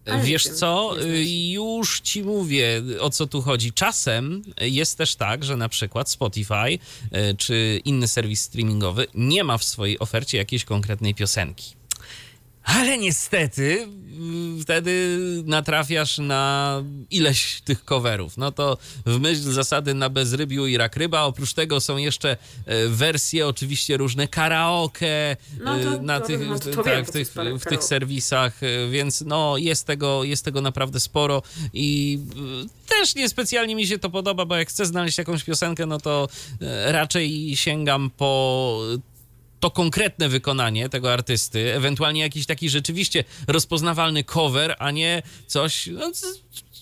[0.06, 1.08] Ale Wiesz co, się.
[1.52, 3.74] już ci mówię o co tu chodzi.
[3.74, 6.80] Czasem jest też tak, że na przykład Spotify y,
[7.38, 11.79] czy inny serwis streamingowy nie ma w swojej ofercie jakiejś konkretnej piosenki.
[12.64, 13.88] Ale niestety
[14.60, 18.38] y, wtedy natrafiasz na ileś tych coverów.
[18.38, 21.22] No to w myśl zasady na bezrybiu i rak ryba.
[21.24, 26.60] Oprócz tego są jeszcze e, wersje oczywiście różne karaoke No to- e, na tych, no
[26.60, 30.45] to- to tak, wiem, w tych, w tych serwisach, e, więc no jest tego, jest
[30.45, 31.41] tego naprawdę sporo
[31.74, 32.20] i
[32.89, 36.28] też niespecjalnie mi się to podoba, bo jak chcę znaleźć jakąś piosenkę, no to
[36.86, 38.82] raczej sięgam po
[39.60, 46.12] to konkretne wykonanie tego artysty, ewentualnie jakiś taki rzeczywiście rozpoznawalny cover, a nie coś, no,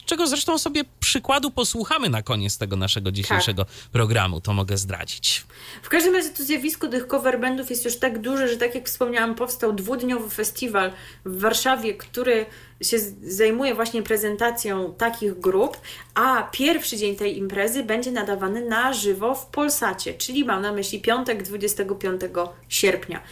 [0.05, 5.45] czego zresztą sobie przykładu posłuchamy na koniec tego naszego dzisiejszego programu, to mogę zdradzić.
[5.83, 8.87] W każdym razie to zjawisko tych cover bandów jest już tak duże, że tak jak
[8.87, 10.91] wspomniałam, powstał dwudniowy festiwal
[11.25, 12.45] w Warszawie, który
[12.81, 15.77] się zajmuje właśnie prezentacją takich grup,
[16.15, 21.01] a pierwszy dzień tej imprezy będzie nadawany na żywo w Polsacie, czyli mam na myśli
[21.01, 22.21] piątek 25
[22.69, 23.23] sierpnia.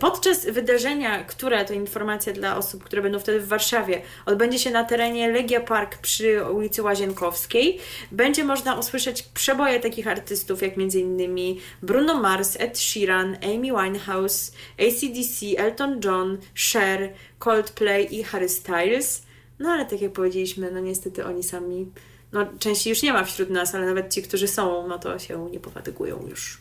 [0.00, 4.84] Podczas wydarzenia, które to informacja dla osób, które będą wtedy w Warszawie, odbędzie się na
[4.84, 7.78] terenie Legia Park przy ulicy Łazienkowskiej,
[8.12, 11.56] będzie można usłyszeć przeboje takich artystów jak m.in.
[11.82, 16.38] Bruno Mars, Ed Sheeran, Amy Winehouse, ACDC, Elton John,
[16.72, 17.12] Cher,
[17.44, 19.22] Coldplay i Harry Styles.
[19.58, 21.86] No ale tak jak powiedzieliśmy, no niestety oni sami,
[22.32, 25.48] no części już nie ma wśród nas, ale nawet ci, którzy są, no to się
[25.50, 26.60] nie pofatygują już.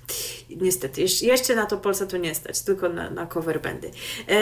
[0.49, 3.91] Niestety, Jesz- jeszcze na to Polsa to nie stać, tylko na, na cover bandy.
[4.27, 4.37] E,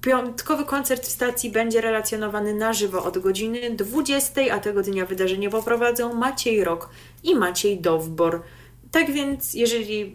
[0.00, 5.50] piątkowy koncert w stacji będzie relacjonowany na żywo od godziny 20, a tego dnia wydarzenie
[5.50, 6.88] poprowadzą Maciej Rok
[7.22, 8.42] i Maciej Dowbor.
[8.90, 10.14] Tak więc, jeżeli, e,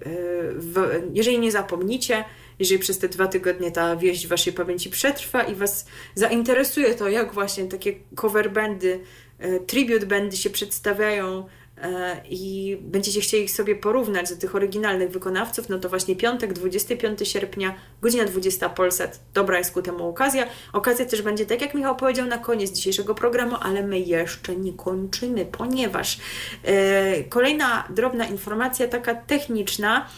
[0.54, 2.26] w, jeżeli nie zapomnicie,
[2.60, 5.86] jeżeli przez te dwa tygodnie ta wieść w waszej pamięci przetrwa i was
[6.16, 8.99] zainteresuje to, jak właśnie takie cover bandy,
[9.39, 11.47] e, tribute bandy się przedstawiają
[11.78, 16.53] e, i będziecie chcieli ich sobie porównać do tych oryginalnych wykonawców, no to właśnie piątek,
[16.53, 19.20] 25 sierpnia, godzina 20 Polsat.
[19.34, 20.45] Dobra jest ku temu okazja.
[20.74, 24.74] Okazja też będzie, tak jak Michał powiedział na koniec dzisiejszego programu, ale my jeszcze nie
[24.74, 26.20] kończymy, ponieważ
[26.64, 30.10] e, kolejna drobna informacja, taka techniczna,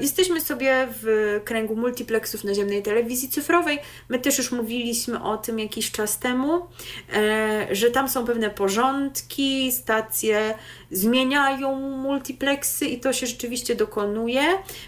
[0.00, 3.78] Jesteśmy sobie w kręgu multiplexów naziemnej telewizji cyfrowej.
[4.08, 6.66] My też już mówiliśmy o tym jakiś czas temu,
[7.12, 10.54] e, że tam są pewne porządki, stacje
[10.90, 14.42] zmieniają multiplexy i to się rzeczywiście dokonuje,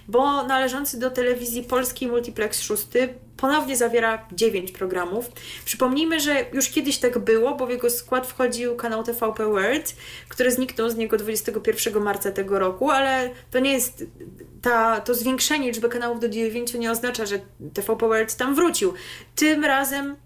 [0.09, 2.87] bo należący do telewizji polskiej multiplex 6
[3.43, 5.31] ponownie zawiera 9 programów.
[5.65, 9.97] Przypomnijmy, że już kiedyś tak było, bo w jego skład wchodził kanał TVP World,
[10.29, 14.05] który zniknął z niego 21 marca tego roku, ale to nie jest
[14.63, 17.41] ta, to zwiększenie liczby kanałów do 9 nie oznacza, że
[17.75, 18.95] TVP World tam wrócił.
[19.35, 20.17] Tym razem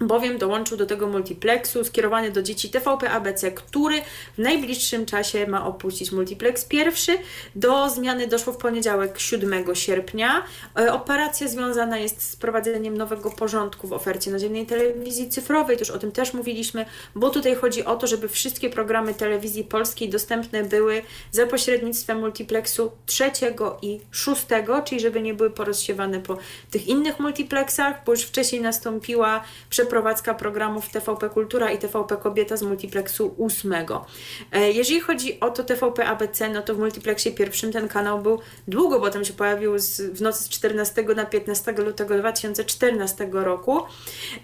[0.00, 4.02] bowiem dołączył do tego multiplexu skierowany do dzieci TVP ABC, który
[4.34, 7.18] w najbliższym czasie ma opuścić multiplex pierwszy.
[7.54, 10.42] Do zmiany doszło w poniedziałek 7 sierpnia.
[10.78, 15.98] E, Operacja związana jest z prowadzeniem nowego porządku w ofercie naziemnej telewizji cyfrowej, już o
[15.98, 21.02] tym też mówiliśmy, bo tutaj chodzi o to, żeby wszystkie programy telewizji polskiej dostępne były
[21.32, 26.38] za pośrednictwem multiplexu trzeciego i szóstego, czyli żeby nie były porozsiewane po
[26.70, 29.85] tych innych multiplexach, bo już wcześniej nastąpiła przeprowadzka
[30.34, 34.06] programów TVP Kultura i TVP Kobieta z multiplexu ósmego.
[34.52, 38.38] E, Jeżeli chodzi o to TVP ABC, no to w multiplexie pierwszym ten kanał był
[38.68, 43.82] długo, bo tam się pojawił z, w nocy z 14 na 15 lutego 2014 roku.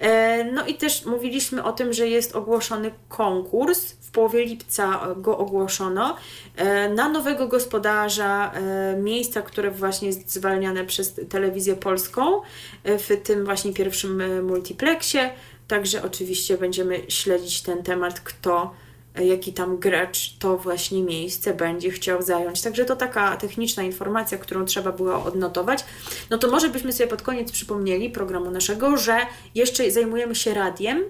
[0.00, 3.92] E, No i też mówiliśmy o tym, że jest ogłoszony konkurs.
[3.92, 6.16] W połowie lipca go ogłoszono
[6.56, 8.52] e, na nowego gospodarza
[8.96, 12.40] miejsca, które właśnie jest zwalniane przez telewizję polską
[12.84, 15.30] w tym właśnie pierwszym multiplexie.
[15.72, 18.74] Także oczywiście będziemy śledzić ten temat, kto
[19.14, 22.62] e, jaki tam gracz to właśnie miejsce będzie chciał zająć.
[22.62, 25.84] Także to taka techniczna informacja, którą trzeba było odnotować.
[26.30, 29.18] No to może byśmy sobie pod koniec przypomnieli programu naszego, że
[29.54, 31.04] jeszcze zajmujemy się radiem,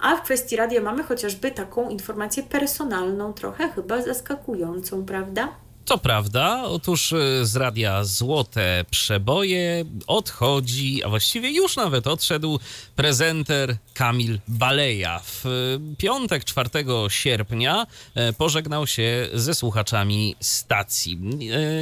[0.00, 5.63] a w kwestii radia mamy chociażby taką informację personalną, trochę chyba zaskakującą, prawda?
[5.84, 6.62] To prawda.
[6.64, 12.60] Otóż y, z radia Złote Przeboje odchodzi, a właściwie już nawet odszedł
[12.96, 15.18] prezenter Kamil Baleja.
[15.18, 16.70] W y, piątek 4
[17.08, 21.18] sierpnia e, pożegnał się ze słuchaczami stacji.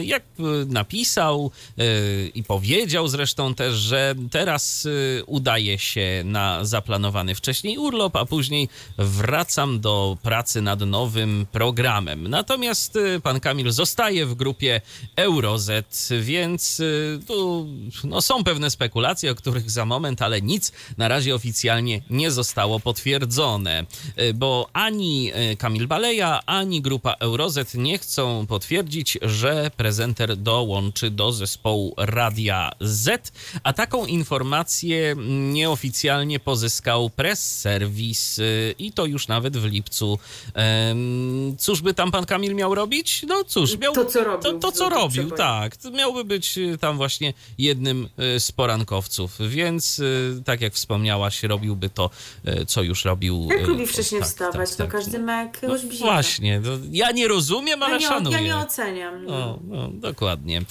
[0.03, 7.35] Jak y, napisał y, i powiedział zresztą też, że teraz y, udaje się na zaplanowany
[7.35, 12.29] wcześniej urlop, a później wracam do pracy nad nowym programem.
[12.29, 14.81] Natomiast y, pan Kamil zostaje w grupie
[15.17, 17.67] Eurozet, więc y, tu
[18.05, 22.81] no, są pewne spekulacje, o których za moment, ale nic na razie oficjalnie nie zostało
[22.81, 23.87] potwierdzone,
[24.19, 31.11] Y, bo ani y, Kamil Baleja, ani grupa Eurozet nie chcą potwierdzić, że prezenter dołączy
[31.11, 33.33] do zespołu Radia Z,
[33.63, 35.15] a taką informację
[35.53, 38.41] nieoficjalnie pozyskał press serwis
[38.79, 40.19] i to już nawet w lipcu.
[41.59, 43.25] Cóż by tam pan Kamil miał robić?
[43.29, 43.95] No cóż, miał...
[43.95, 45.77] To, co robił To, to co robił, tak.
[45.77, 51.43] To Miałby być y, tam właśnie jednym y, z porankowców, więc y, tak jak wspomniałaś,
[51.43, 52.11] robiłby to,
[52.67, 53.49] co już robił.
[53.59, 54.93] Jak lubi wcześniej tak, wstawać, tak, to tak.
[54.93, 56.05] każdy ma No jakiegoś bzika.
[56.05, 58.37] właśnie, no, ja nie rozumiem, ale ja nie, szanuję.
[58.37, 59.25] Ja nie oceniam.
[59.25, 59.59] No.
[59.65, 60.63] No, dokładnie.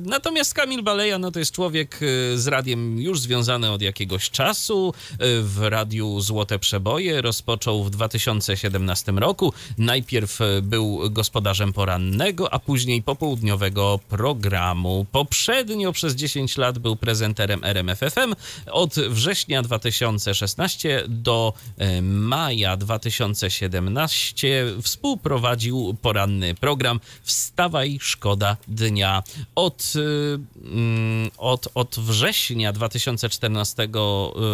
[0.00, 2.00] Natomiast Kamil Baleja, no to jest człowiek
[2.34, 4.94] z radiem już związany od jakiegoś czasu.
[5.42, 9.52] W radiu Złote Przeboje rozpoczął w 2017 roku.
[9.78, 15.06] Najpierw był gospodarzem porannego, a później popołudniowego programu.
[15.12, 18.34] Poprzednio przez 10 lat był prezenterem RMFFM.
[18.70, 29.22] Od września 2016 do e, maja 2017 współprowadził poranny program Wstawaj, szkoda dnia.
[29.54, 33.88] Od, y, mm, od, od września 2014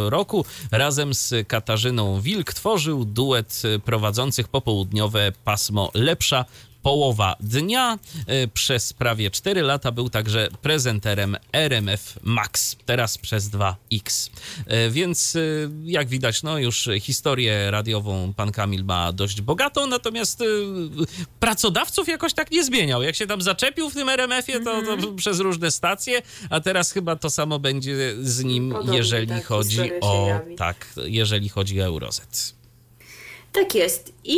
[0.09, 6.45] roku razem z Katarzyną Wilk tworzył duet prowadzących popołudniowe pasmo Lepsza
[6.83, 7.99] połowa dnia.
[8.45, 14.31] Y, Przez prawie 4 lata był także prezenterem RMF Max, teraz przez 2X.
[14.87, 20.43] Y, Więc y, jak widać, no już historię radiową pan Kamil ma dość bogatą, natomiast
[21.41, 23.03] pracodawców jakoś tak nie zmieniał.
[23.03, 27.17] Jak się tam zaczepił w tym RMF-ie, to, to przez różne stacje, a teraz chyba
[27.17, 30.57] to samo będzie z nim, Podobnie, jeżeli tak, chodzi o jawi.
[30.57, 32.55] tak, jeżeli chodzi o Eurozet.
[33.53, 34.13] Tak jest.
[34.25, 34.37] I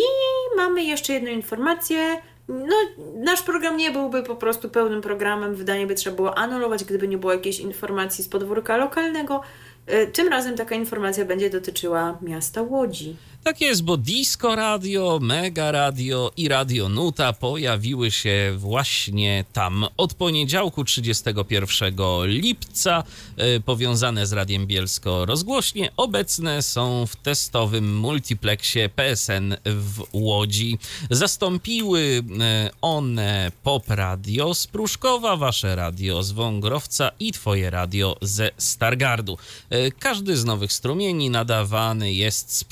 [0.56, 2.22] mamy jeszcze jedną informację.
[2.50, 2.76] No,
[3.16, 5.54] nasz program nie byłby po prostu pełnym programem.
[5.54, 9.40] Wydanie by trzeba było anulować, gdyby nie było jakiejś informacji z podwórka lokalnego.
[9.86, 13.16] E, Tym razem taka informacja będzie dotyczyła miasta Łodzi.
[13.44, 20.14] Tak jest, bo Disco Radio, Mega Radio i Radio Nuta pojawiły się właśnie tam od
[20.14, 23.02] poniedziałku 31 lipca,
[23.36, 25.90] e, powiązane z Radiem Bielsko rozgłośnie.
[25.96, 30.78] Obecne są w testowym multiplexie PSN w Łodzi.
[31.10, 38.50] Zastąpiły e, one Pop Radio z Pruszkowa, Wasze Radio z Wągrowca i Twoje Radio ze
[38.58, 39.38] Stargardu.
[39.70, 42.64] E, Każdy z nowych strumieni nadawany jest z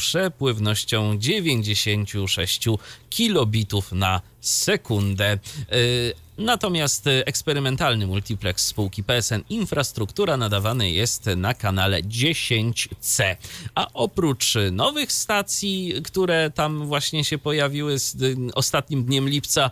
[0.59, 2.65] przepływnością 96
[3.11, 5.39] kilobitów na sekundę.
[6.39, 13.37] Natomiast y, eksperymentalny multiplex spółki PSN Infrastruktura nadawany jest na kanale 10C.
[13.75, 19.71] A oprócz y, nowych stacji, które tam właśnie się pojawiły z y, ostatnim dniem lipca,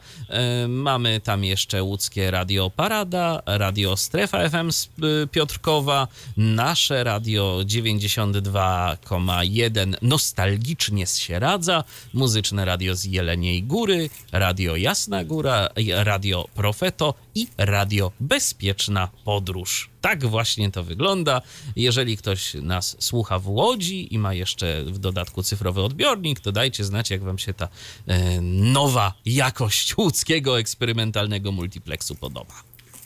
[0.69, 4.89] mamy tam jeszcze łódzkie Radio Parada, Radio Strefa FM z
[5.31, 15.69] Piotrkowa, nasze Radio 92,1 nostalgicznie się radza, muzyczne radio z Jeleniej Góry, Radio Jasna Góra,
[16.05, 19.91] Radio Profeto i Radio Bezpieczna Podróż.
[20.01, 21.43] Tak właśnie to wygląda.
[21.77, 26.85] Jeżeli ktoś nas słucha w Łodzi i ma jeszcze w dodatku cyfrowy odbiornik, to dajcie
[26.85, 27.69] znać, jak wam się ta
[28.07, 32.55] e, nowa jakość łódzkiego eksperymentalnego multiplexu podoba.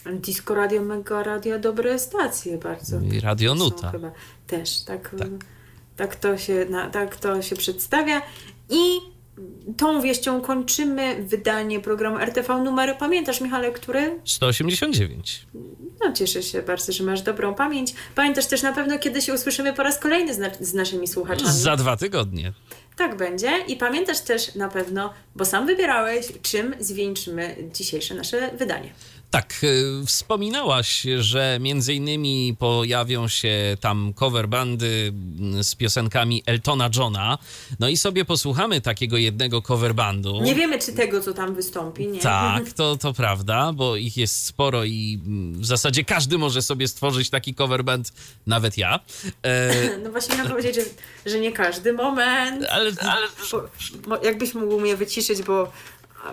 [0.06, 3.00] Disco Radio, Mega Radio, dobre stacje bardzo.
[3.00, 3.90] I Radio Nuta.
[3.90, 4.12] Chyba
[4.46, 5.16] też, tak,
[5.96, 6.16] tak.
[6.16, 8.22] to się, na, tak to się przedstawia.
[8.70, 9.00] I
[9.76, 12.96] tą wieścią kończymy wydanie programu RTV numer.
[12.98, 14.20] Pamiętasz, Michale, który?
[14.24, 15.46] 189.
[16.04, 17.94] No, cieszę się bardzo, że masz dobrą pamięć.
[18.14, 21.52] Pamiętasz też na pewno, kiedy się usłyszymy po raz kolejny z, na, z naszymi słuchaczami.
[21.52, 22.52] Za dwa tygodnie.
[22.96, 23.50] Tak będzie.
[23.68, 28.92] I pamiętasz też na pewno, bo sam wybierałeś, czym zwieńczymy dzisiejsze nasze wydanie.
[29.30, 36.90] Tak, y, wspominałaś, że między innymi pojawią się tam cover bandy mm, z piosenkami Eltona
[36.96, 37.38] Johna.
[37.80, 40.40] No i sobie posłuchamy takiego jednego cover bandu.
[40.42, 42.20] Nie wiemy, czy tego, co tam wystąpi, nie?
[42.20, 46.88] Tak, to, to prawda, bo ich jest sporo i mm, w zasadzie każdy może sobie
[46.88, 48.12] stworzyć taki cover band,
[48.46, 49.00] nawet ja.
[49.42, 49.70] E,
[50.04, 50.82] No właśnie miałam powiedzieć, że,
[51.30, 52.66] że nie każdy moment.
[52.70, 53.26] ale, ale
[54.08, 55.72] bo jakbyś mógł mnie wyciszyć, bo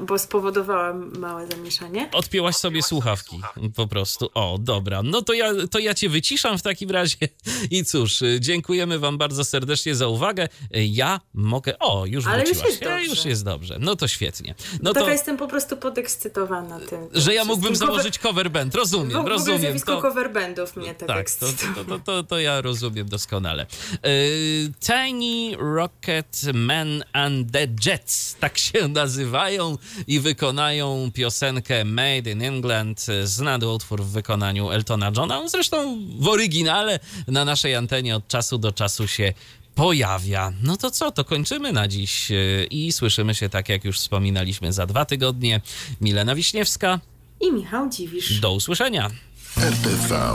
[0.02, 2.10] bo spowodowałam małe zamieszanie.
[2.14, 3.42] Odpięłaś sobie słuchawki
[3.76, 4.30] po prostu.
[4.34, 5.04] O, dobra.
[5.04, 7.18] No to ja, to ja cię wyciszam w takim razie.
[7.72, 10.48] I cóż, y, dziękujemy wam bardzo serdecznie za uwagę.
[10.76, 11.80] Y, Ja mogę...
[11.80, 12.70] O, już Ale już wróciłaś.
[12.70, 13.06] jest Ja, dobrze.
[13.06, 13.78] już jest dobrze.
[13.80, 14.56] No to świetnie.
[14.82, 17.08] No Taka to, jestem po prostu podekscytowana tym.
[17.14, 18.74] że ja mógłbym założyć cover band.
[18.74, 19.60] W Rozumiem, ogóle rozumiem.
[19.62, 21.74] zjawisko To, cover bandów mnie tak, tak, to, ekscytuje.
[21.76, 23.66] to, to, to, to ja rozumiem doskonale.
[24.06, 29.77] Y, Tiny Rocket Man and the Jets, tak się nazywają
[30.08, 35.40] i wykonają piosenkę Made in England, znany utwór w wykonaniu Eltona Johna.
[35.40, 39.34] On zresztą w oryginale na naszej antenie od czasu do czasu się
[39.76, 40.54] pojawia.
[40.64, 44.74] No to co, to kończymy na dziś y, i słyszymy się, tak jak już wspominaliśmy,
[44.74, 45.62] za dwa tygodnie.
[46.02, 47.00] Milena Wiśniewska,
[47.42, 48.40] I Michał Dziwisz.
[48.40, 49.10] do usłyszenia.
[49.58, 50.32] RTV.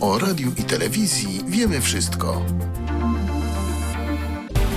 [0.00, 2.46] O radiu i telewizji wiemy wszystko.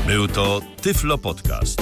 [0.08, 1.82] Był to Tyflo Podcast.